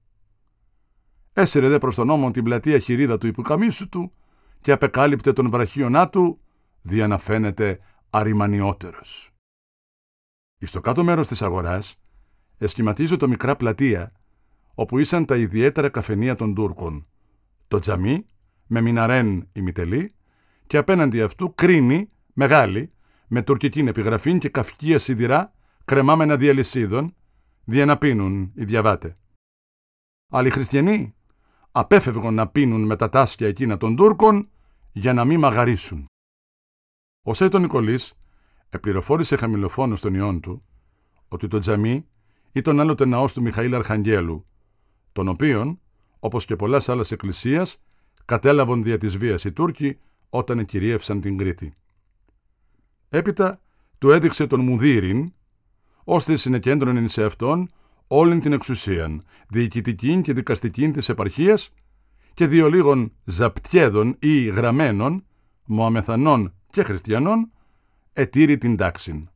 Έσυρε 1.38 1.68
δε 1.68 1.79
προς 1.79 1.94
τον 1.94 2.07
νόμο 2.07 2.31
την 2.31 2.44
πλατεία 2.44 2.79
χειρίδα 2.79 3.18
του 3.18 3.27
υποκαμίσου 3.27 3.88
του 3.88 4.12
και 4.61 4.72
απεκάλυπτε 4.72 5.33
τον 5.33 5.51
βραχίωνά 5.51 6.09
του, 6.09 6.40
δια 6.83 7.07
να 7.07 7.18
φαίνεται 7.18 7.79
αριμανιότερος. 8.11 9.35
Εις 10.59 10.70
το 10.70 10.81
κάτω 10.81 11.05
μέρος 11.05 11.29
της 11.29 11.42
αγοράς 11.42 12.01
εσχηματίζω 12.59 13.16
το 13.16 13.29
μικρά 13.29 13.57
πλατεία, 13.57 14.12
όπου 14.75 14.99
ήσαν 14.99 15.25
τα 15.25 15.37
ιδιαίτερα 15.37 15.88
καφενεία 15.88 16.35
των 16.35 16.55
Τούρκων, 16.55 17.07
το 17.68 17.79
τζαμί 17.79 18.27
με 18.66 18.81
μιναρέν 18.81 19.49
ημιτελή 19.53 20.14
και 20.66 20.77
απέναντι 20.77 21.22
αυτού 21.22 21.55
κρίνη 21.55 22.11
μεγάλη 22.33 22.92
με 23.27 23.42
τουρκική 23.42 23.81
επιγραφή 23.81 24.38
και 24.38 24.49
καυκία 24.49 24.99
σιδηρά 24.99 25.53
κρεμάμενα 25.85 26.37
διαλυσίδων, 26.37 27.14
δια 27.64 27.85
να 27.85 27.99
πίνουν 27.99 28.53
οι 28.55 28.64
διαβάτε. 28.64 29.16
Άλλοι 30.33 30.51
χριστιανοί 30.51 31.16
απέφευγαν 31.79 32.35
να 32.35 32.49
πίνουν 32.49 32.85
με 32.85 32.97
τα 32.97 33.09
τάσκια 33.09 33.49
εκείνα 33.49 33.77
των 33.77 33.97
Τούρκων 33.97 34.49
για 34.93 35.12
να 35.12 35.25
μην 35.25 35.39
μαγαρίσουν. 35.39 36.07
Ο 37.23 37.35
Σέτο 37.35 37.59
Νικολής 37.59 38.15
επληροφόρησε 38.69 39.37
χαμηλοφόνο 39.37 39.97
στον 39.97 40.15
ιόν 40.15 40.41
του 40.41 40.65
ότι 41.29 41.49
το 41.49 41.59
τζαμί 41.59 42.07
ήταν 42.53 42.81
άλλοτε 42.81 43.05
ναός 43.05 43.33
του 43.33 43.43
Μιχαήλ 43.43 43.75
Αρχαγγέλου, 43.75 44.47
τον 45.12 45.29
οποίον, 45.29 45.81
όπως 46.19 46.45
και 46.45 46.57
πολλές 46.57 46.89
άλλες 46.89 47.11
εκκλησίες, 47.11 47.83
κατέλαβαν 48.25 48.83
δια 48.83 48.99
της 48.99 49.17
βίας 49.17 49.45
οι 49.45 49.53
Τούρκοι 49.53 49.99
όταν 50.31 50.59
εκυρίευσαν 50.59 51.21
την 51.21 51.37
Κρήτη. 51.37 51.75
Έπειτα 53.09 53.61
του 53.99 54.11
έδειξε 54.11 54.47
τον 54.47 54.61
Μουδίριν, 54.61 55.33
ώστε 56.05 56.37
συνεκέντρωνε 56.37 57.09
σε 57.09 57.25
αυτόν 57.25 57.69
όλη 58.07 58.38
την 58.38 58.53
εξουσίαν, 58.53 59.23
διοικητική 59.49 60.21
και 60.21 60.33
δικαστική 60.33 60.90
της 60.90 61.09
επαρχίας 61.09 61.71
και 62.35 62.47
δύο 62.47 62.69
λίγων 62.69 63.12
ζαπτιέδων 63.25 64.16
ή 64.19 64.45
γραμμένων, 64.45 65.25
Μωαμεθανών 65.64 66.55
και 66.71 66.83
Χριστιανών, 66.83 67.51
ετήρη 68.12 68.59
την 68.59 68.77
τάξην. 68.77 69.29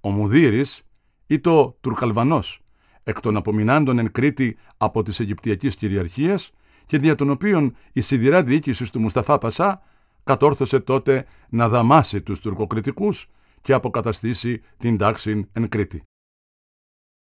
Ο 0.00 0.10
Μουδίρης 0.10 0.82
ή 1.26 1.40
το 1.40 1.76
Τουρκαλβανός, 1.80 2.60
εκ 3.02 3.20
των 3.20 3.36
απομεινάντων 3.36 3.98
εν 3.98 4.12
Κρήτη 4.12 4.56
από 4.76 5.02
της 5.02 5.20
Αιγυπτιακής 5.20 5.76
κυριαρχίας 5.76 6.52
και 6.86 6.98
δια 6.98 7.14
των 7.14 7.30
οποίων 7.30 7.76
η 7.92 8.00
σιδηρά 8.00 8.42
διοίκησης 8.42 8.90
του 8.90 9.00
Μουσταφά 9.00 9.38
Πασά 9.38 9.82
κατόρθωσε 10.24 10.80
τότε 10.80 11.26
να 11.48 11.68
δαμάσει 11.68 12.22
τους 12.22 12.40
τουρκοκριτικούς 12.40 13.30
και 13.60 13.72
αποκαταστήσει 13.72 14.62
την 14.76 14.96
τάξη 14.96 15.48
εν 15.52 15.68
Κρήτη. 15.68 16.02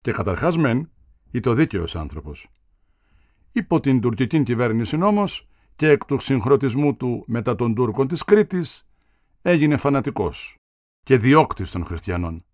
Και 0.04 0.12
καταρχάς 0.12 0.58
μεν, 0.58 0.90
το 1.42 1.54
δίκαιος 1.54 1.96
άνθρωπος. 1.96 2.50
Υπό 3.52 3.80
την 3.80 4.02
τουρκική 4.02 4.44
κυβέρνηση 4.44 5.04
όμως 5.04 5.50
και 5.76 5.90
εκ 5.90 6.06
του 6.06 6.20
συγχρονισμού 6.20 6.96
του 6.96 7.24
μετά 7.28 7.56
των 7.56 7.76
Τούρκων 7.76 8.08
της 8.08 8.24
Κρήτης, 8.24 8.88
έγινε 9.42 9.78
φανατικός 9.78 10.58
και 11.04 11.18
διώκτης 11.18 11.72
των 11.72 11.86
χριστιανών. 11.86 12.46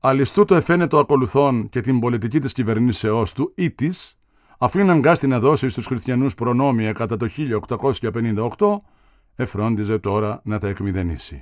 Αλιστού 0.00 0.44
το 0.44 0.54
εφαίνεται 0.54 0.98
ακολουθών 0.98 1.68
και 1.68 1.80
την 1.80 2.00
πολιτική 2.00 2.40
της 2.40 2.52
κυβερνήσεώς 2.52 3.32
του 3.32 3.52
ή 3.56 3.70
της, 3.70 4.18
αφού 4.58 4.78
είναι 4.78 4.92
αγκάστη 4.92 5.26
να 5.26 5.40
δώσει 5.40 5.68
στους 5.68 5.86
χριστιανούς 5.86 6.34
προνόμια 6.34 6.92
κατά 6.92 7.16
το 7.16 7.28
1858, 8.58 8.80
εφρόντιζε 9.34 9.98
τώρα 9.98 10.40
να 10.44 10.58
τα 10.58 10.68
εκμηδενήσει. 10.68 11.40